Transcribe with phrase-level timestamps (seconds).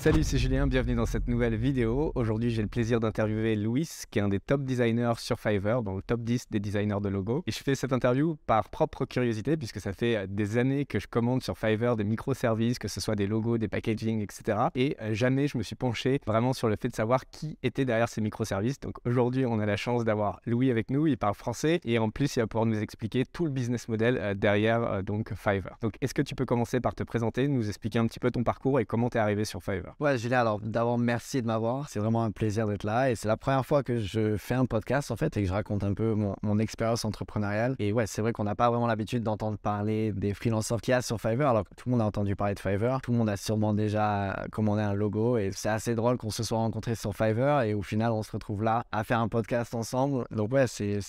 [0.00, 2.10] Salut, c'est Julien, bienvenue dans cette nouvelle vidéo.
[2.14, 5.94] Aujourd'hui, j'ai le plaisir d'interviewer Louis, qui est un des top designers sur Fiverr, dans
[5.94, 7.42] le top 10 des designers de logos.
[7.46, 10.98] Et je fais cette interview par propre curiosité, puisque ça fait euh, des années que
[10.98, 14.68] je commande sur Fiverr des microservices, que ce soit des logos, des packaging, etc.
[14.74, 17.84] Et euh, jamais je me suis penché vraiment sur le fait de savoir qui était
[17.84, 18.80] derrière ces microservices.
[18.80, 22.08] Donc aujourd'hui, on a la chance d'avoir Louis avec nous, il parle français, et en
[22.08, 25.76] plus, il va pouvoir nous expliquer tout le business model euh, derrière donc Fiverr.
[25.82, 28.44] Donc est-ce que tu peux commencer par te présenter, nous expliquer un petit peu ton
[28.44, 29.89] parcours et comment tu es arrivé sur Fiverr?
[29.98, 31.88] Ouais, Julien, alors d'abord, merci de m'avoir.
[31.88, 33.10] C'est vraiment un plaisir d'être là.
[33.10, 35.52] Et c'est la première fois que je fais un podcast, en fait, et que je
[35.52, 37.74] raconte un peu mon, expérience entrepreneuriale.
[37.78, 40.94] Et ouais, c'est vrai qu'on n'a pas vraiment l'habitude d'entendre parler des freelancers qu'il y
[40.94, 41.48] a sur Fiverr.
[41.48, 43.00] Alors tout le monde a entendu parler de Fiverr.
[43.00, 45.38] Tout le monde a sûrement déjà commandé un logo.
[45.38, 47.62] Et c'est assez drôle qu'on se soit rencontrés sur Fiverr.
[47.62, 50.26] Et au final, on se retrouve là à faire un podcast ensemble.
[50.30, 51.00] Donc ouais, c'est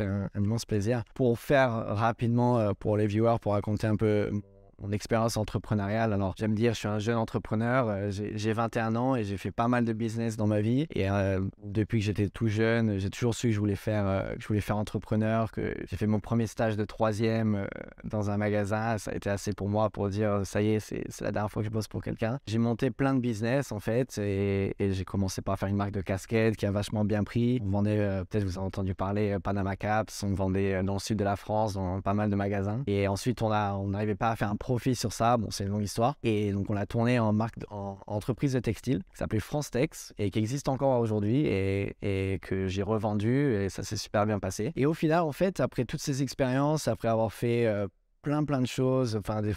[0.00, 1.02] un immense plaisir.
[1.14, 4.30] Pour faire rapidement, euh, pour les viewers, pour raconter un peu
[4.80, 6.12] mon expérience entrepreneuriale.
[6.12, 9.50] Alors, j'aime dire, je suis un jeune entrepreneur, euh, j'ai 21 ans et j'ai fait
[9.50, 10.86] pas mal de business dans ma vie.
[10.94, 14.34] Et euh, depuis que j'étais tout jeune, j'ai toujours su que je voulais faire, euh,
[14.38, 17.66] je voulais faire entrepreneur, que j'ai fait mon premier stage de troisième
[18.04, 18.98] dans un magasin.
[18.98, 21.62] Ça a été assez pour moi pour dire, ça y est, c'est la dernière fois
[21.62, 22.38] que je bosse pour quelqu'un.
[22.46, 26.00] J'ai monté plein de business, en fait, et, j'ai commencé par faire une marque de
[26.00, 27.60] casquettes qui a vachement bien pris.
[27.64, 31.24] On vendait, peut-être vous avez entendu parler, Panama Caps, on vendait dans le sud de
[31.24, 32.82] la France, dans pas mal de magasins.
[32.86, 35.36] Et ensuite, on n'arrivait on pas à faire un sur ça.
[35.36, 36.16] Bon, c'est une longue histoire.
[36.22, 40.14] Et donc, on l'a tourné en marque, en, entreprise de textile qui s'appelait France Tex
[40.18, 44.38] et qui existe encore aujourd'hui et, et, que j'ai revendu et ça s'est super bien
[44.38, 44.72] passé.
[44.76, 47.88] Et au final, en fait, après toutes ces expériences, après avoir fait euh,
[48.22, 49.54] plein plein de choses, enfin des,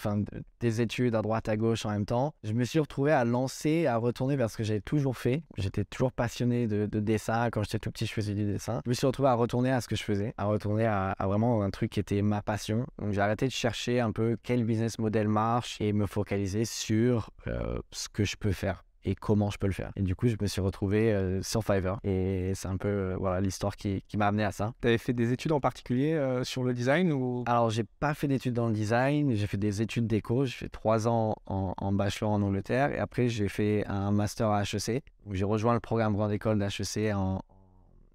[0.60, 2.34] des études à droite à gauche en même temps.
[2.44, 5.44] Je me suis retrouvé à lancer, à retourner vers ce que j'avais toujours fait.
[5.58, 7.50] J'étais toujours passionné de, dessin.
[7.50, 8.82] Quand j'étais tout petit, je faisais du dessin.
[8.86, 11.64] Je me suis retrouvé à retourner à ce que je faisais, à retourner à, vraiment
[11.64, 12.86] un truc qui était ma passion.
[13.00, 17.30] Donc j'ai arrêté de chercher un peu quel business model marche et me focaliser sur
[17.48, 19.92] euh, ce que je peux faire et comment je peux le faire.
[19.96, 22.00] Et du coup, je me suis retrouvé euh, sur Fiverr.
[22.04, 24.74] Et c'est un peu euh, voilà l'histoire qui, qui m'a amené à ça.
[24.82, 27.44] Tu avais fait des études en particulier euh, sur le design ou?
[27.48, 29.36] Alors, j'ai pas fait d'études dans le design.
[29.36, 30.46] J'ai fait des études d'éco.
[30.46, 32.92] J'ai fait trois ans en, en, bachelor en Angleterre.
[32.92, 36.60] Et après, j'ai fait un master à HEC où j'ai rejoint le programme grande école
[36.60, 37.42] d'HEC en,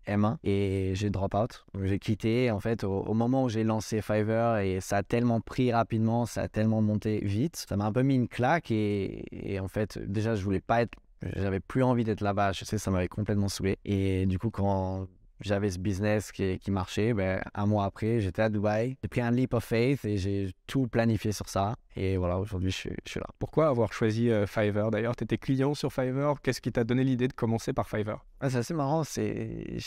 [0.08, 1.64] M1 et j'ai drop out.
[1.82, 5.72] J'ai quitté en fait au, moment où j'ai lancé Fiverr et ça a tellement pris
[5.72, 7.64] rapidement, ça a tellement monté vite.
[7.68, 10.96] Ça m'a un peu mis une claque et, en fait déjà je voulais pas être,
[11.36, 12.52] j'avais plus envie d'être là-bas.
[12.52, 15.06] Je sais ça m'avait complètement saoulé et du coup quand
[15.40, 17.14] j'avais ce business qui, qui, marchait.
[17.14, 18.96] Ben, un mois après, j'étais à Dubaï.
[19.02, 21.74] J'ai pris un leap of faith et j'ai tout planifié sur ça.
[21.96, 23.26] Et voilà, aujourd'hui, je, je, suis là.
[23.38, 24.90] Pourquoi avoir choisi euh, Fiverr?
[24.90, 26.40] D'ailleurs, tu étais client sur Fiverr.
[26.42, 28.24] Qu'est-ce qui t'a donné l'idée de commencer par Fiverr?
[28.42, 29.04] C'est assez marrant.
[29.04, 29.78] C'est...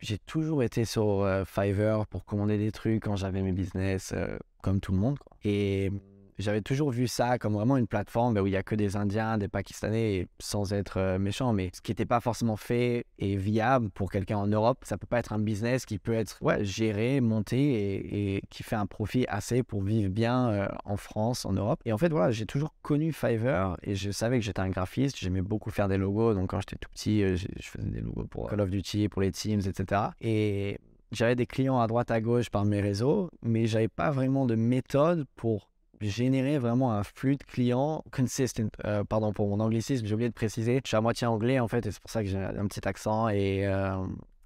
[0.00, 4.38] J'ai, toujours été sur euh, Fiverr pour commander des trucs quand j'avais mes business, euh,
[4.62, 5.18] comme tout le monde.
[5.18, 5.36] Quoi.
[5.42, 5.90] Et
[6.38, 8.96] j'avais toujours vu ça comme vraiment une plateforme bah, où il n'y a que des
[8.96, 13.36] Indiens, des Pakistanais, sans être euh, méchant, mais ce qui n'était pas forcément fait et
[13.36, 14.78] viable pour quelqu'un en Europe.
[14.84, 18.86] Ça peut pas être un business qui peut être géré, monté et, qui fait un
[18.86, 21.80] profit assez pour vivre bien euh, en France, en Europe.
[21.84, 25.18] Et en fait, voilà, j'ai toujours connu Fiverr et je savais que j'étais un graphiste.
[25.18, 26.34] J'aimais beaucoup faire des logos.
[26.34, 29.22] Donc, quand j'étais tout petit, euh, je faisais des logos pour Call of Duty, pour
[29.22, 30.02] les Teams, etc.
[30.20, 30.78] Et
[31.10, 34.54] j'avais des clients à droite à gauche par mes réseaux, mais j'avais pas vraiment de
[34.54, 38.62] méthode pour générer vraiment un flux de clients consistent.
[38.84, 40.80] Euh, pardon pour mon anglicisme, j'ai oublié de préciser.
[40.84, 42.86] Je suis à moitié anglais en fait, et c'est pour ça que j'ai un petit
[42.86, 43.96] accent et, euh,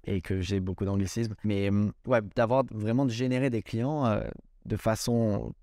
[0.05, 1.35] et que j'ai beaucoup d'anglicisme.
[1.43, 4.21] Mais mm, ouais, d'avoir vraiment de générer des clients euh,
[4.65, 5.53] de façon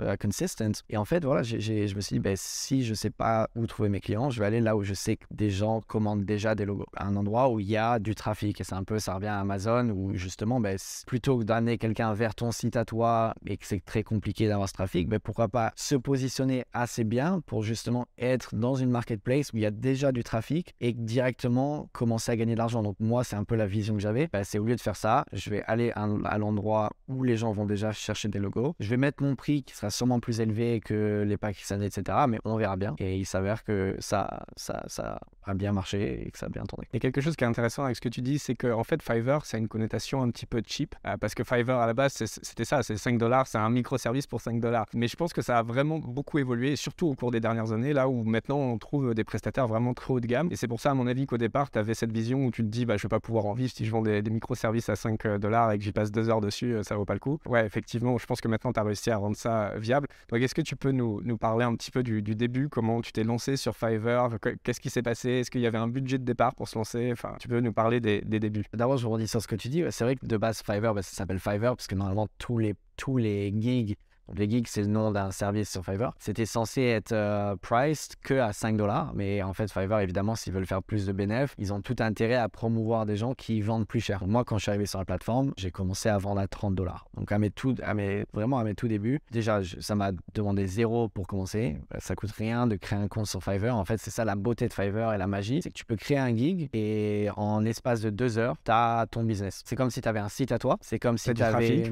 [0.00, 3.10] euh, consistent Et en fait, voilà, je me suis dit, ben, si je ne sais
[3.10, 5.80] pas où trouver mes clients, je vais aller là où je sais que des gens
[5.80, 6.86] commandent déjà des logos.
[6.96, 8.60] Un endroit où il y a du trafic.
[8.60, 12.12] Et c'est un peu, ça revient à Amazon, où justement, ben, plutôt que d'amener quelqu'un
[12.14, 15.48] vers ton site à toi et que c'est très compliqué d'avoir ce trafic, ben, pourquoi
[15.48, 19.70] pas se positionner assez bien pour justement être dans une marketplace où il y a
[19.70, 22.82] déjà du trafic et directement commencer à gagner de l'argent.
[22.82, 24.28] Donc moi, c'est un peu la vision que j'avais.
[24.32, 27.52] Ben, c'est au lieu de faire ça, je vais aller à l'endroit où les gens
[27.52, 28.74] vont déjà chercher des logos.
[28.80, 32.18] Je vais mettre mon prix qui sera sûrement plus élevé que les Pakistanais, etc.
[32.28, 32.94] Mais on verra bien.
[32.98, 36.64] Et il s'avère que ça, ça, ça a bien marché et que ça a bien
[36.64, 36.86] tourné.
[36.92, 39.02] Et quelque chose qui est intéressant avec ce que tu dis, c'est qu'en en fait,
[39.02, 40.94] Fiverr, ça a une connotation un petit peu cheap.
[41.06, 44.26] Euh, parce que Fiverr, à la base, c'était ça, c'est 5 dollars, c'est un microservice
[44.26, 44.86] pour 5 dollars.
[44.94, 47.92] Mais je pense que ça a vraiment beaucoup évolué, surtout au cours des dernières années,
[47.92, 50.48] là où maintenant on trouve des prestataires vraiment trop haut de gamme.
[50.50, 52.62] Et c'est pour ça, à mon avis, qu'au départ, tu avais cette vision où tu
[52.62, 54.96] te dis, bah, je vais pas pouvoir en vivre si je vends des, microservices à
[54.96, 57.38] 5 dollars et que j'y passe deux heures dessus, euh, ça vaut pas le coup.
[57.46, 59.36] Ouais, effectivement, je pense que maintenant, tu as réussi à rendre
[59.76, 60.08] viable.
[60.30, 63.12] Donc, est-ce que tu peux nous, nous parler un petit peu du, début, comment tu
[63.12, 64.28] t'es lancé sur Fiverr?
[64.62, 65.30] Qu'est-ce qui s'est passé?
[65.30, 67.10] Est-ce qu'il y avait un budget de départ pour se lancer?
[67.12, 68.64] Enfin, tu peux nous parler des, débuts.
[68.72, 69.84] D'abord, je rebondis sur ce que tu dis.
[69.90, 72.74] C'est vrai que de base, Fiverr, bah, ça s'appelle Fiverr parce que normalement, tous les,
[72.96, 73.96] tous les gigs
[74.28, 76.12] Donc, les gigs, c'est le nom d'un service sur Fiverr.
[76.18, 80.52] C'était censé être euh, priced que à 5 dollars, mais en fait, Fiverr, évidemment, s'ils
[80.52, 83.86] veulent faire plus de bénéfices, ils ont tout intérêt à promouvoir des gens qui vendent
[83.86, 84.26] plus cher.
[84.26, 87.06] Moi, quand je suis arrivé sur la plateforme, j'ai commencé à vendre à 30 dollars.
[87.16, 90.66] Donc, à mes tout, à mes, vraiment à mes tout débuts, déjà, ça m'a demandé
[90.66, 91.76] zéro pour commencer.
[91.98, 93.76] Ça coûte rien de créer un compte sur Fiverr.
[93.76, 95.96] En fait, c'est ça la beauté de Fiverr et la magie, c'est que tu peux
[95.96, 99.62] créer un gig et en espace de deux heures, tu as ton business.
[99.64, 100.78] C'est comme si tu avais un site à toi.
[100.80, 101.90] C'est comme si tu avais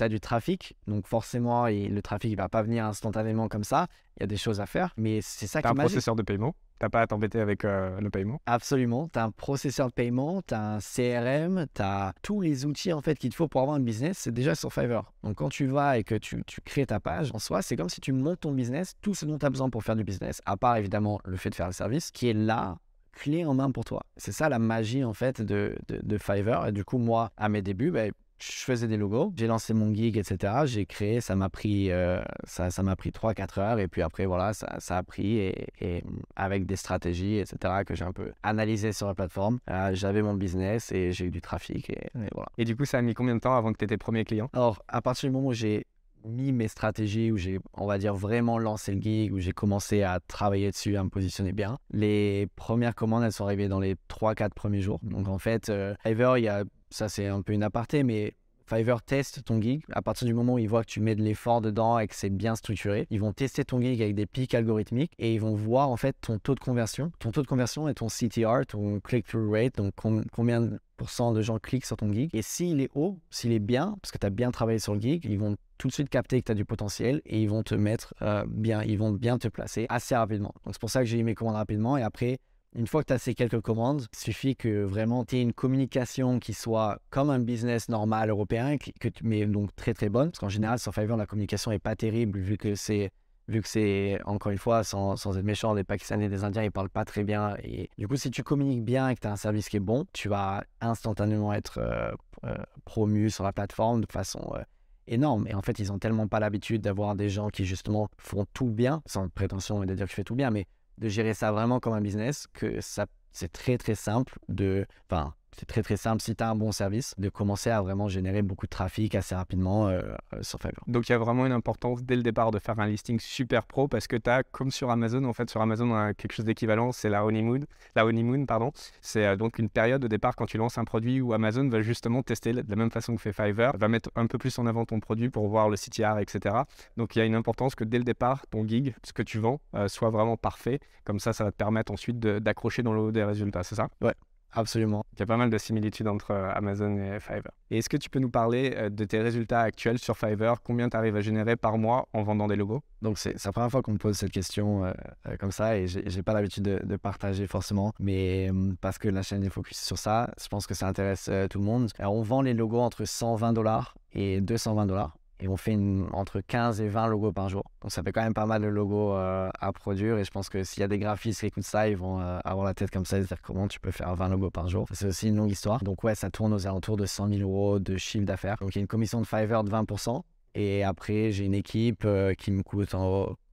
[0.00, 0.76] as du trafic.
[0.86, 3.86] Donc, forcément, le trafic ne va pas venir instantanément comme ça.
[4.16, 6.22] Il y a des choses à faire, mais c'est ça qui est un processeur de
[6.22, 9.08] paiement T'as pas à t'embêter avec euh, le paiement Absolument.
[9.12, 12.92] Tu as un processeur de paiement, tu as un CRM, tu as tous les outils
[12.92, 15.12] en fait qu'il te faut pour avoir un business, c'est déjà sur Fiverr.
[15.24, 17.88] Donc quand tu vas et que tu, tu crées ta page, en soi, c'est comme
[17.88, 20.40] si tu montes ton business, tout ce dont tu as besoin pour faire du business,
[20.46, 22.78] à part évidemment le fait de faire le service, qui est là
[23.18, 24.04] clé en main pour toi.
[24.16, 26.68] C'est ça la magie en fait de, de, de Fiverr.
[26.68, 29.92] Et du coup, moi, à mes débuts, ben, je faisais des logos, j'ai lancé mon
[29.92, 30.52] gig, etc.
[30.64, 34.26] J'ai créé, ça m'a pris, euh, ça, ça m'a pris 3-4 heures et puis après,
[34.26, 36.04] voilà, ça, ça a pris et,
[36.36, 37.84] avec des stratégies, etc.
[37.86, 41.30] que j'ai un peu analysé sur la plateforme, euh, j'avais mon business et j'ai eu
[41.30, 42.48] du trafic et, voilà.
[42.58, 44.24] Et du coup, ça a mis combien de temps avant que tu aies tes premiers
[44.24, 45.86] clients Alors, à partir du moment où j'ai
[46.24, 50.02] mis mes stratégies, où j'ai, on va dire, vraiment lancé le gig, où j'ai commencé
[50.02, 51.78] à travailler dessus, à me positionner bien.
[51.90, 55.00] Les premières commandes, elles sont arrivées dans les 3-4 premiers jours.
[55.02, 58.34] Donc en fait, euh, Fiverr, il y a ça c'est un peu une aparté, mais
[58.68, 59.82] Fiverr teste ton gig.
[59.92, 62.14] À partir du moment où ils voient que tu mets de l'effort dedans et que
[62.14, 65.54] c'est bien structuré, ils vont tester ton gig avec des pics algorithmiques et ils vont
[65.54, 67.10] voir en fait ton taux de conversion.
[67.18, 69.94] Ton taux de conversion est ton CTR, ton click-through rate, donc
[70.32, 72.28] combien de pourcents de gens cliquent sur ton gig.
[72.34, 75.00] Et s'il est haut, s'il est bien, parce que tu as bien travaillé sur le
[75.00, 77.62] gig, ils vont tout de suite capter que tu as du potentiel et ils vont
[77.62, 80.52] te mettre euh, bien, ils vont bien te placer assez rapidement.
[80.64, 82.38] Donc c'est pour ça que j'ai eu mes commandes rapidement et après
[82.74, 85.52] une fois que tu as ces quelques commandes, il suffit que vraiment tu aies une
[85.52, 90.30] communication qui soit comme un business normal européen, que, mais donc très très bonne.
[90.30, 93.10] Parce qu'en général, sur Fiverr, la communication n'est pas terrible vu que c'est
[93.48, 96.62] vu que c'est, encore une fois, sans, sans, être méchant, des Pakistanais et des Indiens,
[96.62, 97.56] ils parlent pas très bien.
[97.62, 99.80] Et du coup, si tu communiques bien et que tu as un service qui est
[99.80, 102.12] bon, tu vas instantanément être euh,
[102.44, 102.54] euh,
[102.84, 104.62] promu sur la plateforme de façon euh,
[105.06, 105.46] énorme.
[105.48, 108.68] Et en fait, ils ont tellement pas l'habitude d'avoir des gens qui, justement, font tout
[108.68, 110.66] bien, sans prétention de dire que je fais tout bien, mais
[110.98, 115.34] de gérer ça vraiment comme un business, que ça, c'est très très simple de, enfin,
[115.58, 118.42] c'est très très simple si tu as un bon service de commencer à vraiment générer
[118.42, 120.02] beaucoup de trafic assez rapidement euh,
[120.34, 120.84] euh, sur Fiverr.
[120.86, 123.66] Donc il y a vraiment une importance dès le départ de faire un listing super
[123.66, 126.32] pro parce que tu as comme sur Amazon en fait sur Amazon on a quelque
[126.32, 127.60] chose d'équivalent, c'est la honeymoon,
[127.96, 128.70] la honeymoon pardon,
[129.00, 131.82] c'est euh, donc une période de départ quand tu lances un produit où Amazon va
[131.82, 134.66] justement tester de la même façon que fait Fiverr, va mettre un peu plus en
[134.66, 136.54] avant ton produit pour voir le CTR etc.
[136.96, 139.38] Donc il y a une importance que dès le départ ton gig, ce que tu
[139.38, 143.12] vends soit vraiment parfait, comme ça ça va te permettre ensuite d'accrocher dans le haut
[143.12, 143.88] des résultats, c'est ça?
[144.00, 144.14] Ouais.
[144.52, 145.04] Absolument.
[145.12, 147.52] Il y a pas mal de similitudes entre euh, Amazon et Fiverr.
[147.70, 150.62] Et est-ce que tu peux nous parler euh, de tes résultats actuels sur Fiverr?
[150.62, 152.80] Combien tu arrives à générer par mois en vendant des logos?
[153.02, 154.92] Donc, c'est la première fois qu'on me pose cette question euh,
[155.38, 157.92] comme ça et j'ai pas l'habitude de, partager forcément.
[158.00, 158.50] Mais
[158.80, 161.64] parce que la chaîne est focus sur ça, je pense que ça intéresse tout le
[161.64, 161.90] monde.
[161.98, 165.78] Alors, on vend les logos entre 120 dollars et 220 dollars et on fait
[166.12, 167.64] entre 15 et 20 logos par jour.
[167.80, 170.48] Donc ça fait quand même pas mal de logos euh, à produire et je pense
[170.48, 172.90] que s'il y a des graphistes qui écoutent ça, ils vont euh, avoir la tête
[172.90, 174.86] comme ça et se dire comment tu peux faire 20 logos par jour.
[174.92, 175.82] C'est aussi une longue histoire.
[175.82, 178.56] Donc ouais, ça tourne aux alentours de 100 000 euros de chiffre d'affaires.
[178.60, 180.22] Donc il y a une commission de Fiverr de 20%
[180.54, 182.94] et après j'ai une équipe euh, qui me coûte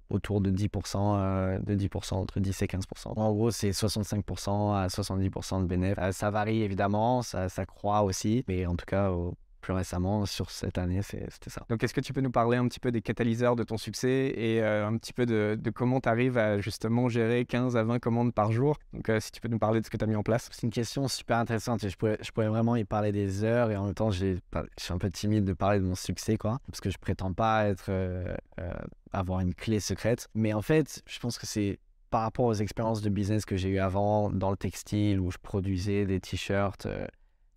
[0.10, 2.82] autour de 10%, de 10%, entre 10 et 15%.
[3.16, 5.98] En gros, c'est 65% à 70% de bénéfices.
[6.12, 9.12] ça varie évidemment, ça, ça croît aussi, mais en tout cas,
[9.66, 11.66] plus récemment sur cette année, c'était ça.
[11.70, 14.32] Donc, est-ce que tu peux nous parler un petit peu des catalyseurs de ton succès
[14.38, 17.98] et euh, un petit peu de, comment tu arrives à justement gérer 15 à 20
[17.98, 18.78] commandes par jour?
[18.94, 20.50] Donc, euh, si tu peux nous parler de ce que tu as mis en place.
[20.52, 23.72] C'est une question super intéressante et je pourrais, je pourrais vraiment y parler des heures
[23.72, 24.38] et en même temps, je
[24.78, 27.66] suis un peu timide de parler de mon succès, quoi, parce que je prétends pas
[27.66, 28.36] être, euh,
[29.14, 30.28] avoir une clé secrète.
[30.36, 31.80] Mais en fait, je pense que c'est
[32.12, 35.40] par rapport aux expériences de business que j'ai eu avant dans le textile où je
[35.40, 36.88] produisais des t-shirts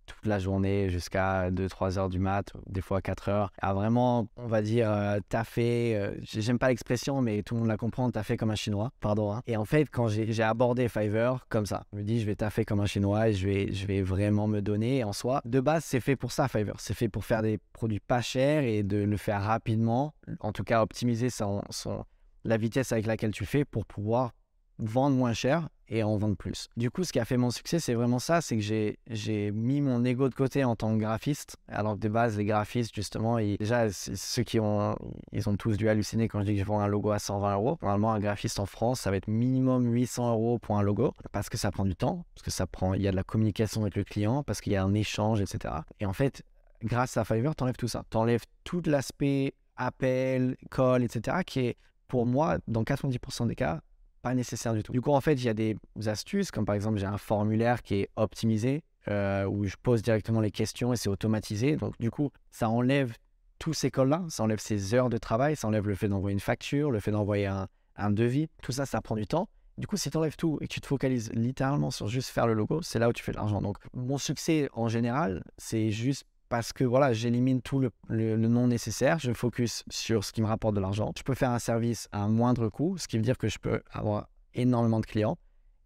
[0.09, 4.47] toute la journée jusqu'à 2-3 heures du mat, des fois 4 heures, à vraiment, on
[4.47, 5.95] va dire, euh, taffer.
[5.95, 9.31] Euh, j'aime pas l'expression, mais tout le monde la comprend, taffer comme un chinois, pardon.
[9.31, 9.41] Hein.
[9.47, 12.65] Et en fait, quand j'ai abordé Fiverr comme ça, je me dis, je vais taffer
[12.65, 15.03] comme un chinois et je vais, je vais vraiment me donner.
[15.03, 16.79] en soi, de base, c'est fait pour ça, Fiverr.
[16.79, 20.13] C'est fait pour faire des produits pas chers et de le faire rapidement.
[20.39, 22.03] En tout cas, optimiser son, son,
[22.43, 24.31] la vitesse avec laquelle tu fais pour pouvoir
[24.79, 26.67] vendre moins cher et en vendre plus.
[26.77, 29.81] Du coup, ce qui a fait mon succès, c'est vraiment ça, c'est que j'ai mis
[29.81, 31.57] mon ego de côté en tant que graphiste.
[31.67, 34.95] Alors que de base, les graphistes, justement, déjà, ceux qui ont,
[35.31, 37.55] ils ont tous dû halluciner quand je dis que je vends un logo à 120
[37.55, 37.77] euros.
[37.81, 41.49] Normalement, un graphiste en France, ça va être minimum 800 euros pour un logo, parce
[41.49, 43.81] que ça prend du temps, parce que ça prend, il y a de la communication
[43.81, 45.73] avec le client, parce qu'il y a un échange, etc.
[45.99, 46.43] Et en fait,
[46.83, 48.03] grâce à Fiverr, tu enlèves tout ça.
[48.11, 53.81] Tu enlèves tout l'aspect appel, call, etc., qui est pour moi, dans 90% des cas,
[54.21, 54.91] pas nécessaire du tout.
[54.91, 57.81] Du coup, en fait, il y a des astuces, comme par exemple, j'ai un formulaire
[57.83, 61.75] qui est optimisé, euh, où je pose directement les questions et c'est automatisé.
[61.75, 63.15] Donc, du coup, ça enlève
[63.57, 66.39] tous ces calls-là, ça enlève ces heures de travail, ça enlève le fait d'envoyer une
[66.39, 68.47] facture, le fait d'envoyer un, un devis.
[68.61, 69.49] Tout ça, ça prend du temps.
[69.77, 72.47] Du coup, si tu enlèves tout et que tu te focalises littéralement sur juste faire
[72.47, 73.61] le logo, c'est là où tu fais de l'argent.
[73.61, 79.19] Donc, mon succès en général, c'est juste parce que voilà, j'élimine tout le, non nécessaire,
[79.19, 81.11] je focus sur ce qui me rapporte de l'argent.
[81.17, 83.81] Je peux faire un service à moindre coût, ce qui veut dire que je peux
[83.91, 85.37] avoir énormément de clients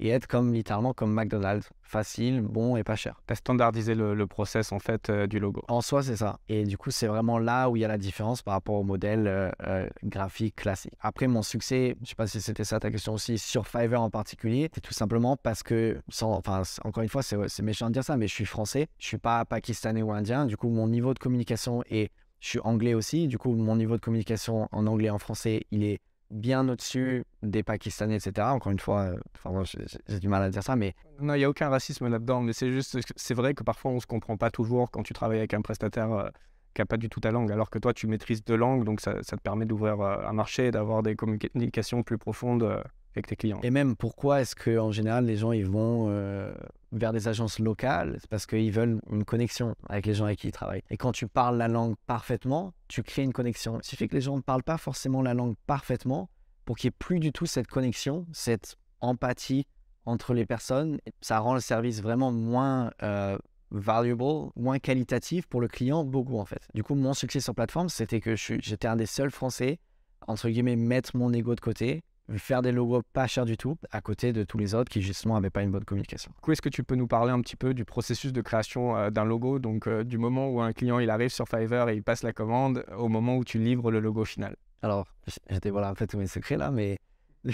[0.03, 3.21] et être comme littéralement comme McDonald's, facile, bon et pas cher.
[3.25, 5.63] Tu as standardisé le, process en fait euh, du logo.
[5.69, 6.39] En soi, c'est ça.
[6.49, 8.83] Et du coup, c'est vraiment là où il y a la différence par rapport au
[8.83, 10.93] modèle euh, euh, graphique classique.
[10.99, 14.09] Après, mon succès, je sais pas si c'était ça ta question aussi, sur Fiverr en
[14.09, 18.03] particulier, c'est tout simplement parce que, sans, enfin, encore une fois, c'est méchant de dire
[18.03, 20.45] ça, mais je suis français, je suis pas pakistanais ou indien.
[20.45, 23.27] Du coup, mon niveau de communication est, je suis anglais aussi.
[23.27, 26.01] Du coup, mon niveau de communication en anglais et en français, il est
[26.33, 28.47] bien au-dessus des Pakistanais, etc.
[28.49, 29.13] Encore une fois,
[29.45, 29.63] euh,
[30.07, 30.95] j'ai du mal à dire ça, mais...
[31.19, 33.95] Non, il n'y a aucun racisme là-dedans, mais c'est juste, c'est vrai que parfois on
[33.95, 36.29] ne se comprend pas toujours quand tu travailles avec un prestataire euh,
[36.73, 38.99] qui n'a pas du tout ta langue, alors que toi tu maîtrises deux langues, donc
[38.99, 42.83] ça, ça te permet d'ouvrir euh, un marché, d'avoir des communications plus profondes
[43.15, 43.59] avec tes clients.
[43.63, 46.53] Et même pourquoi est-ce qu'en général les gens ils vont euh,
[46.91, 48.17] vers des agences locales?
[48.19, 50.83] C'est parce qu'ils veulent une connexion avec les gens avec qui ils travaillent.
[50.89, 53.79] Et quand tu parles la langue parfaitement, tu crées une connexion.
[53.79, 56.29] Il suffit que les gens ne parlent pas forcément la langue parfaitement
[56.65, 59.67] pour qu'il n'y ait plus du tout cette connexion, cette empathie
[60.05, 60.99] entre les personnes.
[61.21, 63.37] Ça rend le service vraiment moins euh,
[63.71, 66.67] valuable, moins qualitatif pour le client, beaucoup en fait.
[66.73, 69.79] Du coup, mon succès sur plateforme, c'était que j'étais un des seuls Français,
[70.27, 72.03] entre guillemets, mettre mon ego de côté
[72.37, 75.35] faire des logos pas chers du tout, à côté de tous les autres qui justement
[75.35, 76.31] n'avaient pas une bonne communication.
[76.35, 78.95] Du coup, est-ce que tu peux nous parler un petit peu du processus de création
[78.95, 81.95] euh, d'un logo, donc euh, du moment où un client il arrive sur Fiverr et
[81.95, 85.07] il passe la commande, au moment où tu livres le logo final Alors,
[85.49, 86.97] je dévoile un peu tous mes secrets là, mais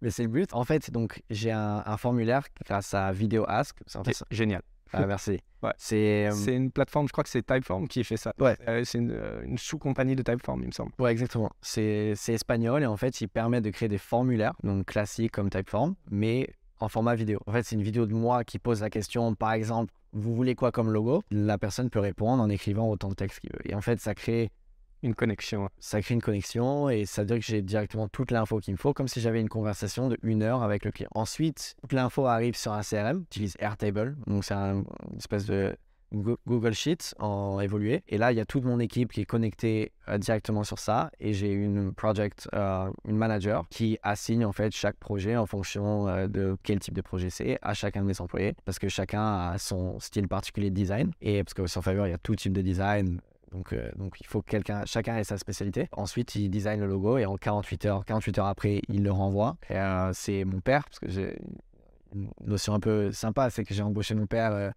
[0.00, 0.52] mais c'est le but.
[0.54, 3.78] En fait, donc j'ai un, formulaire grâce à Video Ask.
[3.86, 4.62] C'est génial.
[4.92, 5.40] Ah, merci.
[5.76, 8.34] C'est une plateforme, je crois que c'est Typeform qui fait ça.
[8.38, 8.56] Ouais.
[8.84, 10.92] c'est une, sous-compagnie de Typeform, il me semble.
[10.98, 11.50] Ouais, exactement.
[11.62, 15.94] C'est espagnol et en fait, il permet de créer des formulaires, donc classiques comme Typeform,
[16.10, 16.48] mais
[16.80, 17.40] en format vidéo.
[17.46, 20.54] En fait, c'est une vidéo de moi qui pose la question, par exemple, vous voulez
[20.54, 21.22] quoi comme logo?
[21.30, 23.70] La personne peut répondre en écrivant autant de texte qu'il veut.
[23.70, 24.50] Et en fait, ça crée
[25.04, 25.68] une connexion.
[25.78, 28.78] Ça crée une connexion et ça veut dire que j'ai directement toute l'info qu'il me
[28.78, 31.10] faut, comme si j'avais une conversation de une heure avec le client.
[31.14, 34.84] Ensuite, toute l'info arrive sur un CRM, j'utilise Airtable, donc c'est une
[35.18, 35.76] espèce de
[36.12, 38.02] Google Sheets en évolué.
[38.08, 41.10] Et là, il y a toute mon équipe qui est connectée euh, directement sur ça.
[41.20, 46.08] Et j'ai une project, euh, une manager qui assigne en fait chaque projet en fonction
[46.08, 48.54] euh, de quel type de projet c'est à chacun de mes employés.
[48.64, 51.10] Parce que chacun a son style particulier de design.
[51.20, 53.20] Et parce que sur Fiverr, il y a tout type de design.
[53.54, 55.88] Donc, euh, donc il faut que quelqu'un, chacun ait sa spécialité.
[55.92, 59.56] Ensuite, il design le logo et en 48 heures, 48 heures après, il le renvoie.
[59.70, 61.38] Euh, c'est mon père, parce que j'ai
[62.14, 64.72] une notion un peu sympa, c'est que j'ai embauché mon père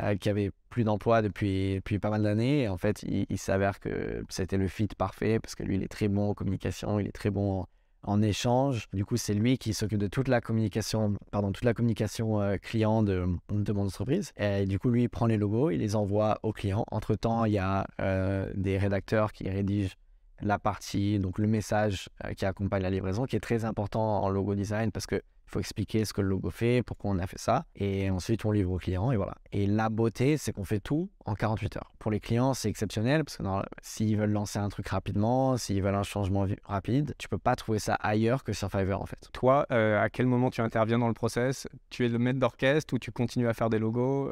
[0.00, 2.68] euh, qui avait plus d'emploi depuis, depuis pas mal d'années.
[2.68, 5.88] En fait, il, il s'avère que c'était le fit parfait, parce que lui, il est
[5.88, 7.68] très bon en communication, il est très bon en
[8.02, 8.88] en échange.
[8.92, 12.56] Du coup, c'est lui qui s'occupe de toute la communication, pardon, toute la communication euh,
[12.56, 14.32] client de, de, mon entreprise.
[14.36, 16.84] Et du coup, lui, il prend les logos, il les envoie aux clients.
[16.90, 19.96] Entre-temps, il y a euh, des rédacteurs qui rédigent
[20.42, 24.30] la partie, donc le message euh, qui accompagne la livraison, qui est très important en
[24.30, 27.26] logo design parce que il faut expliquer ce que le logo fait, pourquoi on a
[27.26, 27.64] fait ça.
[27.74, 29.34] Et ensuite, on livre au client et voilà.
[29.50, 31.90] Et la beauté, c'est qu'on fait tout en 48 heures.
[31.98, 33.42] Pour les clients, c'est exceptionnel parce que
[33.82, 37.80] s'ils veulent lancer un truc rapidement, s'ils veulent un changement rapide, tu peux pas trouver
[37.80, 39.28] ça ailleurs que sur Fiverr en fait.
[39.32, 41.66] Toi, euh, à quel moment tu interviens dans le process?
[41.90, 44.30] Tu es le maître d'orchestre ou tu continues à faire des logos?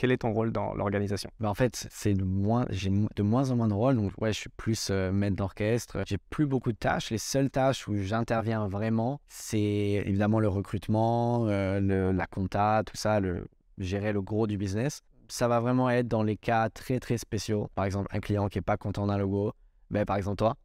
[0.00, 1.30] Quel est ton rôle dans l'organisation?
[1.40, 3.96] Bah En fait, c'est de moins, j'ai de moins en moins de rôle.
[3.96, 5.98] Donc, ouais, je suis plus euh, maître d'orchestre.
[6.06, 7.10] J'ai plus beaucoup de tâches.
[7.10, 12.96] Les seules tâches où j'interviens vraiment, c'est évidemment le recrutement, euh, le, la compta, tout
[12.96, 15.02] ça, le, gérer le gros du business.
[15.28, 17.68] Ça va vraiment être dans les cas très, très spéciaux.
[17.74, 19.52] Par exemple, un client qui n'est pas content d'un logo.
[19.90, 20.56] Ben, par exemple, toi.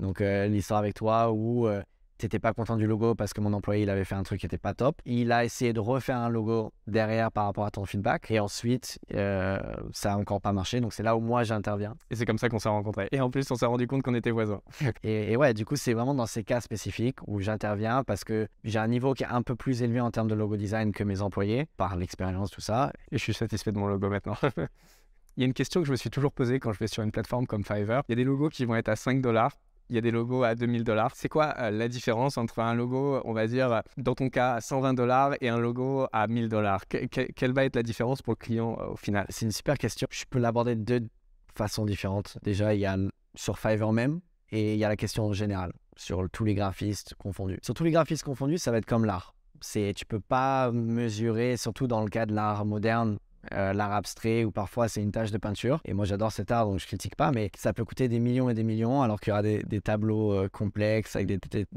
[0.00, 1.30] Donc, euh, l'histoire avec toi
[2.20, 4.46] t'étais pas content du logo parce que mon employé il avait fait un truc qui
[4.46, 5.00] était pas top.
[5.04, 8.98] Il a essayé de refaire un logo derrière par rapport à ton feedback et ensuite
[9.14, 9.58] euh,
[9.92, 10.80] ça a encore pas marché.
[10.80, 11.94] Donc c'est là où moi j'interviens.
[12.10, 13.08] Et c'est comme ça qu'on s'est rencontrés.
[13.12, 14.60] Et en plus on s'est rendu compte qu'on était voisins.
[15.02, 18.78] et, ouais, du coup c'est vraiment dans ces cas spécifiques où j'interviens parce que j'ai
[18.78, 21.22] un niveau qui est un peu plus élevé en termes de logo design que mes
[21.22, 22.92] employés par l'expérience tout ça.
[23.10, 24.36] Et je suis satisfait de mon logo maintenant.
[25.36, 27.02] Il y a une question que je me suis toujours posée quand je vais sur
[27.02, 28.02] une plateforme comme Fiverr.
[28.08, 29.52] Il y a des logos qui vont être à 5 dollars
[29.90, 31.10] il y a des logos à 2000 dollars.
[31.14, 34.60] C'est quoi euh, la différence entre un logo, on va dire, dans ton cas, à
[34.60, 36.86] 120 dollars et un logo à 1000 dollars?
[36.86, 39.26] Quelle va être la différence pour le client euh, au final?
[39.28, 40.06] C'est une super question.
[40.10, 41.08] Je peux l'aborder de deux
[41.54, 42.38] façons différentes.
[42.42, 42.96] Déjà, il y a
[43.34, 44.20] sur Fiverr même
[44.52, 47.58] et il y a la question générale sur tous les graphistes confondus.
[47.62, 49.34] Sur tous les graphistes confondus, ça va être comme l'art.
[49.60, 53.18] C'est, tu peux pas mesurer, surtout dans le cas de l'art moderne,
[53.52, 55.80] euh, l'art abstrait ou parfois c'est une tâche de peinture.
[55.84, 58.50] Et moi j'adore cet art donc je critique pas, mais ça peut coûter des millions
[58.50, 61.26] et des millions alors qu'il y aura des, tableaux euh, complexes avec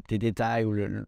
[0.08, 1.06] des, détails où le,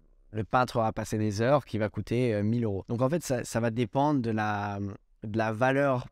[0.50, 2.84] peintre aura passé des heures qui va coûter 1000 euh, euros.
[2.88, 4.78] Donc en fait ça, ça, va dépendre de la,
[5.22, 6.06] de la valeur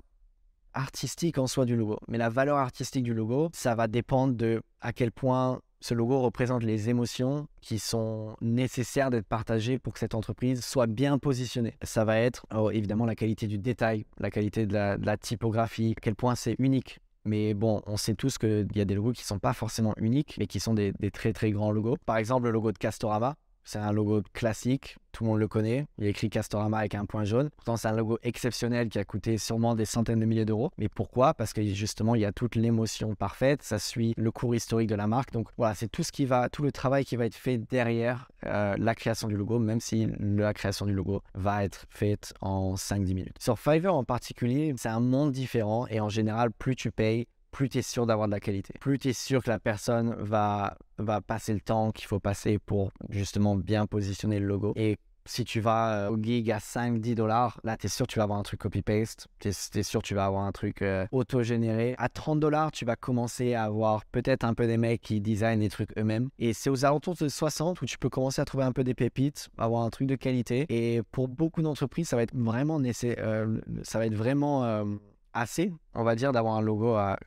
[0.74, 1.98] artistique en soi du logo.
[2.08, 6.18] Mais la valeur artistique du logo, ça va dépendre de à quel point ce logo
[6.22, 11.74] représente les émotions qui sont nécessaires d'être partagées pour que cette entreprise soit bien positionnée.
[11.82, 16.00] Ça va être oh, évidemment la qualité du détail, la qualité de la, typographie, à
[16.00, 17.00] quel point c'est unique.
[17.26, 19.92] Mais bon, on sait tous qu'il y a des logos qui ne sont pas forcément
[19.98, 21.98] uniques, mais qui sont des, des très très grands logos.
[22.06, 25.86] Par exemple, le logo de Castorama, c'est un logo classique, tout le monde le connaît.
[25.98, 27.48] Il a écrit Castorama avec un point jaune.
[27.56, 30.70] Pourtant, c'est un logo exceptionnel qui a coûté sûrement des centaines de milliers d'euros.
[30.76, 31.34] Mais pourquoi?
[31.34, 33.62] Parce que justement, il y a toute l'émotion parfaite.
[33.62, 35.32] Ça suit le cours historique de la marque.
[35.32, 38.28] Donc voilà, c'est tout ce qui va, tout le travail qui va être fait derrière
[38.44, 42.74] euh, la création du logo, même si la création du logo va être faite en
[42.74, 43.36] 5-10 minutes.
[43.40, 47.68] Sur Fiverr en particulier, c'est un monde différent et en général, plus tu payes, plus
[47.68, 48.74] tu es sûr d'avoir de la qualité.
[48.80, 52.58] Plus tu es sûr que la personne va, va passer le temps qu'il faut passer
[52.58, 54.72] pour justement bien positionner le logo.
[54.74, 58.12] Et si tu vas euh, au gig à 5-10 dollars, là, tu es sûr que
[58.12, 59.28] tu vas avoir un truc copy-paste.
[59.38, 61.94] Tu es, sûr que tu vas avoir un truc euh, auto-généré.
[61.96, 65.60] À 30 dollars, tu vas commencer à avoir peut-être un peu des mecs qui designent
[65.60, 66.30] des trucs eux-mêmes.
[66.40, 68.94] Et c'est aux alentours de 60 où tu peux commencer à trouver un peu des
[68.94, 70.66] pépites, avoir un truc de qualité.
[70.68, 73.46] Et pour beaucoup d'entreprises, ça va être vraiment, euh,
[73.84, 74.84] ça va être vraiment
[75.32, 77.18] assez, on va dire, d'avoir un logo à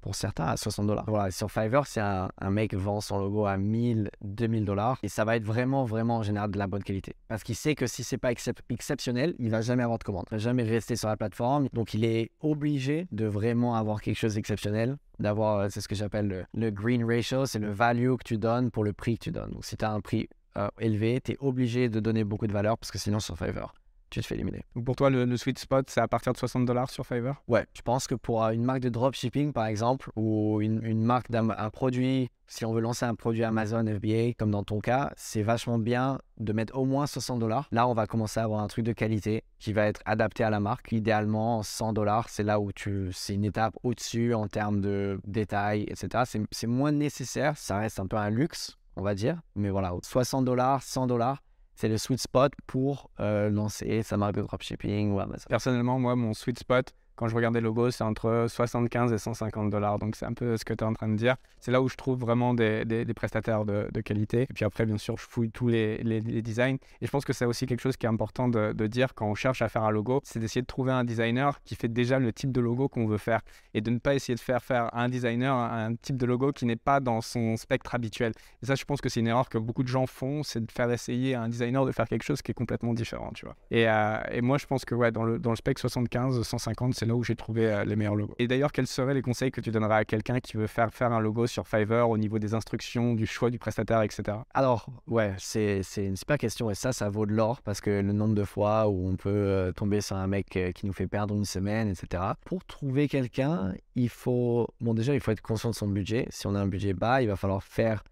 [0.00, 1.04] pour certains à 60 dollars.
[1.06, 5.24] Voilà, sur Fiverr, si un, mec vend son logo à 1000, 2000 dollars, et ça
[5.24, 7.14] va être vraiment, vraiment en général de la bonne qualité.
[7.28, 10.34] Parce qu'il sait que si c'est pas exceptionnel, il va jamais avoir de commande, il
[10.34, 11.68] va jamais rester sur la plateforme.
[11.72, 15.94] Donc il est obligé de vraiment avoir quelque chose d'exceptionnel d'avoir, euh, c'est ce que
[15.94, 19.30] j'appelle le, green ratio, c'est le value que tu donnes pour le prix que tu
[19.30, 19.50] donnes.
[19.50, 22.52] Donc si tu as un prix euh, élevé, tu es obligé de donner beaucoup de
[22.52, 23.74] valeur parce que sinon sur Fiverr,
[24.14, 24.62] tu te fais éliminer.
[24.84, 27.42] pour toi, le, sweet spot, c'est à partir de 60 dollars sur Fiverr?
[27.48, 31.48] Ouais, je pense que pour une marque de dropshipping, par exemple, ou une, marque d'un
[31.70, 35.78] produit, si on veut lancer un produit Amazon FBA, comme dans ton cas, c'est vachement
[35.78, 37.68] bien de mettre au moins 60 dollars.
[37.72, 40.50] Là, on va commencer à avoir un truc de qualité qui va être adapté à
[40.50, 40.92] la marque.
[40.92, 45.82] Idéalement, 100 dollars, c'est là où tu, c'est une étape au-dessus en termes de détails,
[45.88, 46.24] etc.
[46.52, 49.40] C'est moins nécessaire, ça reste un peu un luxe, on va dire.
[49.56, 51.42] Mais voilà, 60 dollars, 100 dollars,
[51.74, 55.46] c'est le sweet spot pour euh, lancer sa marque de dropshipping ou Amazon.
[55.48, 59.70] Personnellement, moi, mon sweet spot, quand je regarde les logos, c'est entre 75 et 150
[59.70, 59.98] dollars.
[59.98, 61.36] Donc, c'est un peu ce que tu es en train de dire.
[61.60, 64.42] C'est là où je trouve vraiment des, des, prestataires de, de, qualité.
[64.42, 66.76] Et puis après, bien sûr, je fouille tous les, les, designs.
[67.00, 69.26] Et je pense que c'est aussi quelque chose qui est important de, de dire quand
[69.26, 72.18] on cherche à faire un logo, c'est d'essayer de trouver un designer qui fait déjà
[72.18, 73.40] le type de logo qu'on veut faire.
[73.74, 76.52] Et de ne pas essayer de faire faire à un designer un, type de logo
[76.52, 78.32] qui n'est pas dans son spectre habituel.
[78.62, 80.70] Et ça, je pense que c'est une erreur que beaucoup de gens font, c'est de
[80.70, 83.56] faire essayer à un designer de faire quelque chose qui est complètement différent, tu vois.
[83.70, 86.94] Et, euh, et moi, je pense que ouais, dans le, dans le spec 75, 150,
[87.04, 88.34] c'est là où j'ai trouvé euh, les meilleurs logos.
[88.38, 91.12] Et d'ailleurs, quels seraient les conseils que tu donnerais à quelqu'un qui veut faire faire
[91.12, 94.38] un logo sur Fiverr au niveau des instructions, du choix du prestataire, etc.
[94.54, 98.12] Alors, ouais, c'est une super question et ça, ça vaut de l'or parce que le
[98.12, 101.06] nombre de fois où on peut euh, tomber sur un mec euh, qui nous fait
[101.06, 102.22] perdre une semaine, etc.
[102.46, 106.26] Pour trouver quelqu'un, il faut, bon, déjà, il faut être conscient de son budget.
[106.30, 108.02] Si on a un budget bas, il va falloir faire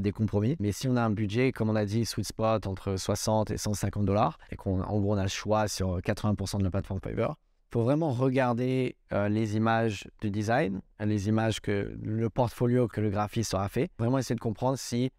[0.00, 0.56] des compromis.
[0.58, 3.56] Mais si on a un budget, comme on a dit, sweet spot entre 60 et
[3.56, 7.36] 150 dollars, et qu'en gros on a le choix sur 80% de la plateforme Fiverr,
[7.70, 13.10] faut vraiment regarder euh, les images du design, les images que le portfolio que le
[13.10, 13.90] graphiste aura fait.
[13.98, 15.10] Vraiment essayer de comprendre si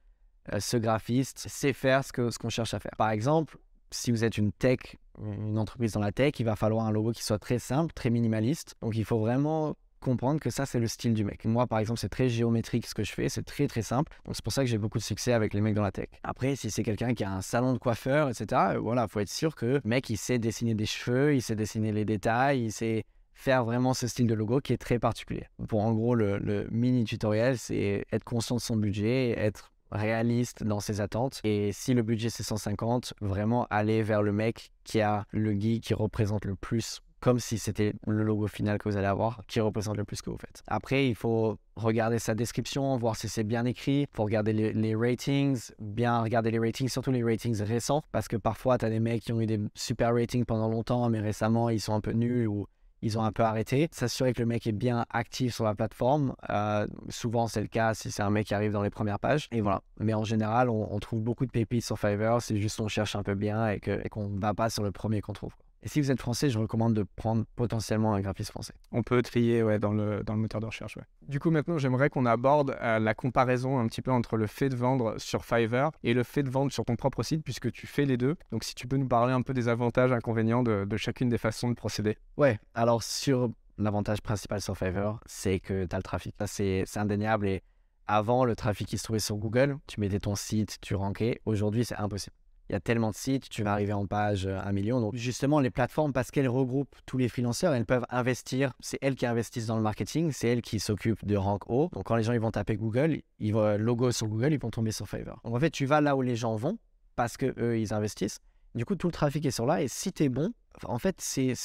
[0.54, 2.94] euh, ce graphiste sait faire ce qu'on ce qu'on cherche à faire.
[2.98, 3.58] Par exemple,
[3.92, 4.80] si vous êtes une tech,
[5.22, 8.10] une entreprise dans la tech, il va falloir un logo qui soit très simple, très
[8.10, 8.76] minimaliste.
[8.82, 11.46] Donc il faut vraiment comprendre que ça, c'est le style du mec.
[11.46, 14.12] Moi, par exemple, c'est très géométrique ce que je fais, c'est très très simple.
[14.26, 16.10] Donc c'est pour ça que j'ai beaucoup de succès avec les mecs dans la tech.
[16.24, 19.30] Après, si c'est quelqu'un qui a un salon de coiffeur, etc., euh, voilà, faut être
[19.30, 22.72] sûr que le mec, il sait dessiner des cheveux, il sait dessiner les détails, il
[22.72, 25.46] sait faire vraiment ce style de logo qui est très particulier.
[25.68, 30.80] Pour en gros, le, mini tutoriel, c'est être conscient de son budget, être réaliste dans
[30.80, 31.40] ses attentes.
[31.44, 35.82] Et si le budget c'est 150, vraiment aller vers le mec qui a le guide
[35.82, 39.60] qui représente le plus comme si c'était le logo final que vous allez avoir qui
[39.60, 40.64] représente le plus que vous faites.
[40.68, 44.02] Après, il faut regarder sa description, voir si c'est bien écrit.
[44.02, 48.38] Il faut regarder les, ratings, bien regarder les ratings, surtout les ratings récents, parce que
[48.38, 51.70] parfois, tu as des mecs qui ont eu des super ratings pendant longtemps, mais récemment,
[51.70, 52.68] ils sont un peu nuls ou
[53.02, 53.88] ils ont un peu arrêté.
[53.92, 56.36] S'assurer que le mec est bien actif sur la plateforme.
[56.50, 59.48] Euh, souvent, c'est le cas si c'est un mec qui arrive dans les premières pages.
[59.52, 59.82] Et voilà.
[60.00, 62.42] Mais en général, on, trouve beaucoup de pépites sur Fiverr.
[62.42, 65.22] C'est juste qu'on cherche un peu bien et qu'on ne va pas sur le premier
[65.22, 65.54] qu'on trouve.
[65.84, 68.74] Et si vous êtes français, je recommande de prendre potentiellement un graphiste français.
[68.92, 70.98] On peut trier ouais, dans, le, dans le moteur de recherche.
[70.98, 71.04] Ouais.
[71.28, 74.70] Du coup, maintenant, j'aimerais qu'on aborde euh, la comparaison un petit peu entre le fait
[74.70, 77.86] de vendre sur Fiverr et le fait de vendre sur ton propre site, puisque tu
[77.88, 78.36] fais les deux.
[78.52, 81.38] Donc, si tu peux nous parler un peu des avantages, inconvénients de, de chacune des
[81.38, 82.18] façons de procéder.
[82.38, 86.36] Ouais, alors sur l'avantage principal sur Fiverr, c'est que tu as le trafic.
[86.40, 87.48] Ça, c'est indéniable.
[87.48, 87.62] Et
[88.08, 91.42] avant, le trafic qui se trouvait sur Google, tu mettais ton site, tu rankais.
[91.46, 92.36] Aujourd'hui, c'est impossible.
[92.70, 95.00] Il y a tellement de sites, tu vas arriver en page euh, un million.
[95.00, 98.74] Donc justement, les plateformes, parce qu'elles regroupent tous les financeurs, elles peuvent investir.
[98.80, 101.90] C'est elles qui investissent dans le marketing, c'est elles qui s'occupent de rank haut.
[101.94, 104.70] Donc quand les gens ils vont taper Google, ils vont logo sur Google, ils vont
[104.70, 105.40] tomber sur Fiverr.
[105.44, 106.78] Donc en fait, tu vas là où les gens vont
[107.16, 108.40] parce que eux ils investissent.
[108.76, 109.82] Du coup, tout le trafic est sur là.
[109.82, 110.54] Et si tu es bon,
[110.86, 111.56] en fait, c'est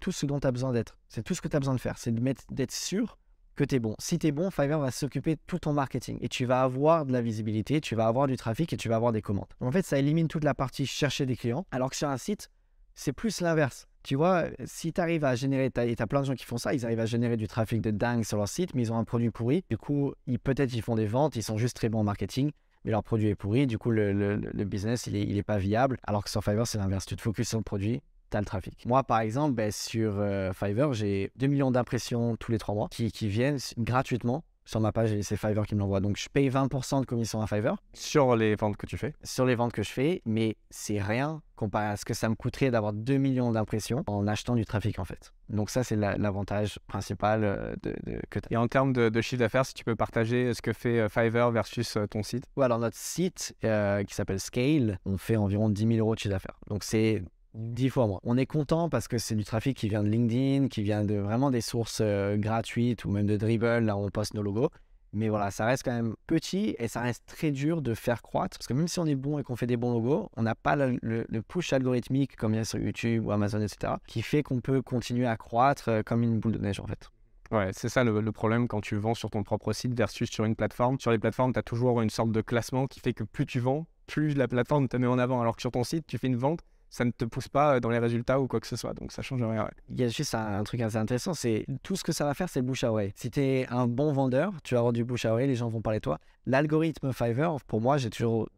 [0.00, 0.96] tout ce dont tu as besoin d'être.
[1.08, 1.98] C'est tout ce que tu as besoin de faire.
[1.98, 2.14] C'est
[2.50, 3.18] d'être sûr
[3.58, 3.94] que tu es bon.
[3.98, 7.04] Si tu es bon, Fiverr va s'occuper de tout ton marketing et tu vas avoir
[7.04, 9.48] de la visibilité, tu vas avoir du trafic et tu vas avoir des commandes.
[9.60, 12.48] En fait, ça élimine toute la partie chercher des clients, alors que sur un site,
[12.94, 13.88] c'est plus l'inverse.
[14.04, 16.56] Tu vois, si tu arrives à générer, et tu as plein de gens qui font
[16.56, 18.96] ça, ils arrivent à générer du trafic de dingue sur leur site, mais ils ont
[18.96, 19.64] un produit pourri.
[19.68, 22.52] Du coup, peut-être ils font des ventes, ils sont juste très bons en marketing,
[22.84, 23.66] mais leur produit est pourri.
[23.66, 25.98] Du coup, le, business, il n'est il est pas viable.
[26.04, 27.06] Alors que sur Fiverr, c'est l'inverse.
[27.06, 28.02] Tu te focuses sur le produit,
[28.36, 28.84] le trafic.
[28.86, 32.88] Moi, par exemple, ben, sur euh, Fiverr, j'ai 2 millions d'impressions tous les 3 mois
[32.90, 36.00] qui, qui viennent gratuitement sur ma page et c'est Fiverr qui me l'envoie.
[36.00, 37.76] Donc je paye 20% de commission à Fiverr.
[37.94, 41.40] Sur les ventes que tu fais Sur les ventes que je fais, mais c'est rien
[41.56, 44.98] comparé à ce que ça me coûterait d'avoir 2 millions d'impressions en achetant du trafic
[44.98, 45.32] en fait.
[45.48, 48.52] Donc ça c'est l'avantage principal euh, de, que tu as.
[48.52, 51.50] Et en termes de, chiffre d'affaires, si tu peux partager ce que fait euh, Fiverr
[51.50, 55.98] versus ton site Ouais, alors notre site qui s'appelle Scale, on fait environ 10 000
[55.98, 56.60] euros de chiffre d'affaires.
[56.68, 57.22] Donc c'est
[57.54, 58.20] dix fois moins.
[58.22, 61.14] On est content parce que c'est du trafic qui vient de LinkedIn, qui vient de
[61.14, 64.70] vraiment des sources euh, gratuites ou même de Dribble, là où on poste nos logos.
[65.12, 68.58] Mais voilà, ça reste quand même petit et ça reste très dur de faire croître.
[68.58, 70.54] Parce que même si on est bon et qu'on fait des bons logos, on n'a
[70.54, 74.42] pas le, push algorithmique comme il y a sur YouTube ou Amazon, etc., qui fait
[74.42, 77.10] qu'on peut continuer à croître euh, comme une boule de neige en fait.
[77.50, 80.44] Ouais, c'est ça le, le, problème quand tu vends sur ton propre site versus sur
[80.44, 81.00] une plateforme.
[81.00, 83.58] Sur les plateformes, tu as toujours une sorte de classement qui fait que plus tu
[83.58, 85.40] vends, plus la plateforme te met en avant.
[85.40, 87.80] Alors que sur ton site, tu fais une vente, ça ne te pousse pas euh,
[87.80, 88.94] dans les résultats ou quoi que ce soit.
[88.94, 89.68] Donc ça change rien.
[89.88, 92.48] Il y a juste un, truc assez intéressant, c'est tout ce que ça va faire,
[92.48, 93.12] c'est le bouche à oreille.
[93.14, 95.68] Si tu es un bon vendeur, tu vas avoir du bouche à oreille, les gens
[95.68, 96.18] vont parler de toi.
[96.46, 98.48] L'algorithme Fiverr, pour moi, j'ai toujours,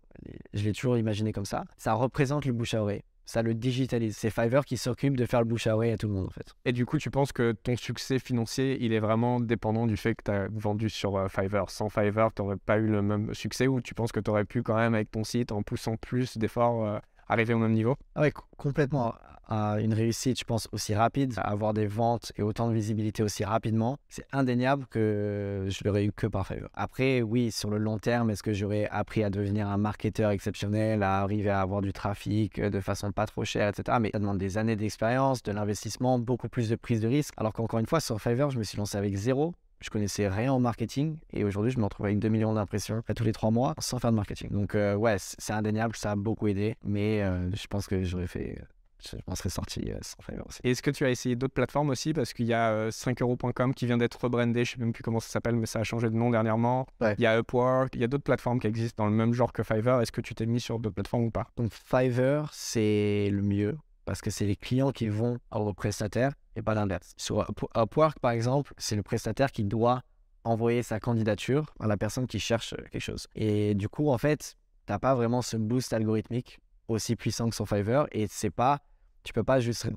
[0.53, 1.65] je l'ai toujours imaginé comme ça.
[1.77, 3.03] Ça représente le bouche à oreille.
[3.27, 4.17] Ça le digitalise.
[4.17, 6.31] C'est Fiverr qui s'occupe de faire le bouche à oreille à tout le monde en
[6.31, 6.53] fait.
[6.65, 10.17] Et du coup, tu penses que ton succès financier, il est vraiment dépendant du fait
[10.17, 11.71] que tu as vendu sur euh, Fiverr?
[11.71, 14.45] Sans Fiverr, tu n'aurais pas eu le même succès ou tu penses que tu aurais
[14.45, 16.99] pu quand même avec ton site en poussant plus d'efforts euh,
[17.31, 19.15] arriver au même niveau ah Oui, complètement.
[19.51, 23.97] une réussite, je pense, aussi rapide, avoir des ventes et autant de visibilité aussi rapidement,
[24.09, 26.69] c'est indéniable que je l'aurais eu que par Fiverr.
[26.75, 31.03] Après, oui, sur le long terme, est-ce que j'aurais appris à devenir un marketeur exceptionnel,
[31.03, 33.99] à arriver à avoir du trafic euh, de façon pas trop chère, etc.
[34.01, 37.35] Mais ça demande des années d'expérience, de l'investissement, beaucoup plus de prise de risque.
[37.37, 40.53] Alors qu'encore une fois, sur Fiverr, je me suis lancé avec zéro je connaissais rien
[40.53, 43.75] en marketing et aujourd'hui je me retrouve avec 2 millions d'impressions tous les 3 mois
[43.79, 44.51] sans faire de marketing.
[44.51, 48.27] Donc euh, ouais, c'est indéniable, ça a beaucoup aidé, mais euh, je pense que j'aurais
[48.27, 48.63] fait
[49.03, 50.61] je m'en serais sorti euh, sans Fiverr aussi.
[50.63, 52.13] Est-ce que tu as essayé d'autres plateformes aussi?
[52.13, 55.21] Parce qu'il y a 5euros.com qui vient d'être rebrandé, je ne sais même plus comment
[55.21, 56.87] ça s'appelle, mais ça a changé de nom dernièrement.
[57.01, 59.55] Il y a Upwork, il y a d'autres plateformes qui existent dans le même genre
[59.55, 60.03] que Fiverr.
[60.03, 61.49] Est-ce que tu t'es mis sur d'autres plateformes ou pas?
[61.57, 63.79] Donc Fiverr, c'est le mieux
[64.11, 67.15] parce que c'est les clients qui vont au prestataire et pas l'inverse.
[67.17, 70.03] Sur Upwork, par exemple, c'est le prestataire qui doit
[70.43, 73.29] envoyer sa candidature à la personne qui cherche euh, quelque chose.
[73.37, 74.57] Et du coup, en fait,
[74.89, 78.81] tu n'as pas vraiment ce boost algorithmique aussi puissant que sur Fiverr et c'est pas,
[79.23, 79.89] tu peux pas juste,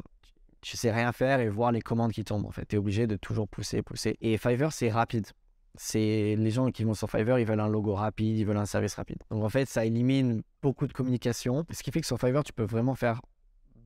[0.62, 2.46] tu sais rien faire et voir les commandes qui tombent.
[2.46, 4.16] En fait, tu es obligé de toujours pousser, pousser.
[4.22, 5.26] Et Fiverr, c'est rapide.
[5.74, 8.68] C'est les gens qui vont sur Fiverr, ils veulent un logo rapide, ils veulent un
[8.68, 9.18] service rapide.
[9.32, 11.66] Donc en fait, ça élimine beaucoup de communication.
[11.72, 13.20] Ce qui fait que sur Fiverr, tu peux vraiment faire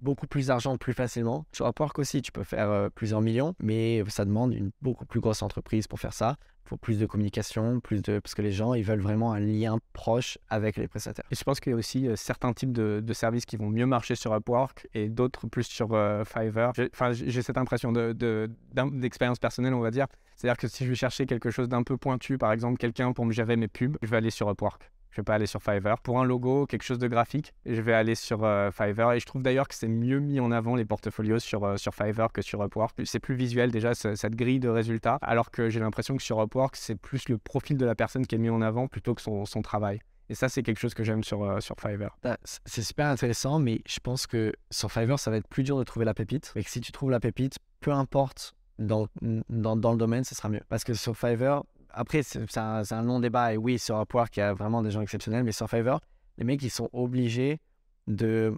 [0.02, 1.46] beaucoup plus d'argent plus facilement.
[1.52, 5.20] Sur Upwork aussi, tu peux faire euh, plusieurs millions, mais ça demande une beaucoup plus
[5.20, 6.38] grosse entreprise pour faire ça.
[6.66, 9.40] Il faut plus de communication, plus de parce que les gens ils veulent vraiment un
[9.40, 11.24] lien proche avec les prestataires.
[11.32, 13.86] Et je pense qu'il y a aussi euh, certains types de, services qui vont mieux
[13.86, 16.74] marcher sur Upwork et d'autres plus sur euh, Fiverr.
[16.94, 20.08] Enfin, j'ai cette impression d'expérience de, personnelle, on va dire.
[20.36, 23.26] C'est-à-dire que si je vais chercher quelque chose d'un peu pointu, par exemple quelqu'un pour
[23.26, 24.92] me gérer mes pubs, je vais aller sur Upwork.
[25.12, 26.00] Je vais pas aller sur Fiverr.
[26.00, 29.14] Pour un logo, quelque chose de graphique, je vais aller sur euh, Fiverr.
[29.14, 31.94] Et je trouve d'ailleurs que c'est mieux mis en avant les portfolios sur, euh, sur
[31.96, 33.00] Fiverr que sur Upwork.
[33.06, 35.18] C'est plus visuel déjà, cette grille de résultats.
[35.22, 38.36] Alors que j'ai l'impression que sur Upwork, c'est plus le profil de la personne qui
[38.36, 40.00] est mis en avant plutôt que son, son travail.
[40.30, 42.18] Et ça, c'est quelque chose que j'aime sur, euh, sur Fiverr.
[42.22, 45.78] Bah, c'est super intéressant, mais je pense que sur Fiverr, ça va être plus dur
[45.78, 46.52] de trouver la pépite.
[46.56, 49.08] Et que si tu trouves la pépite, peu importe dans,
[49.50, 50.62] dans, dans, le domaine, ce sera mieux.
[50.70, 51.64] Parce que sur Fiverr,
[51.98, 53.54] après, c'est un, long débat.
[53.54, 55.44] Et oui, sur Upwork, il y a vraiment des gens exceptionnels.
[55.44, 56.00] Mais sur Fiverr,
[56.38, 57.60] les mecs, ils sont obligés
[58.06, 58.56] de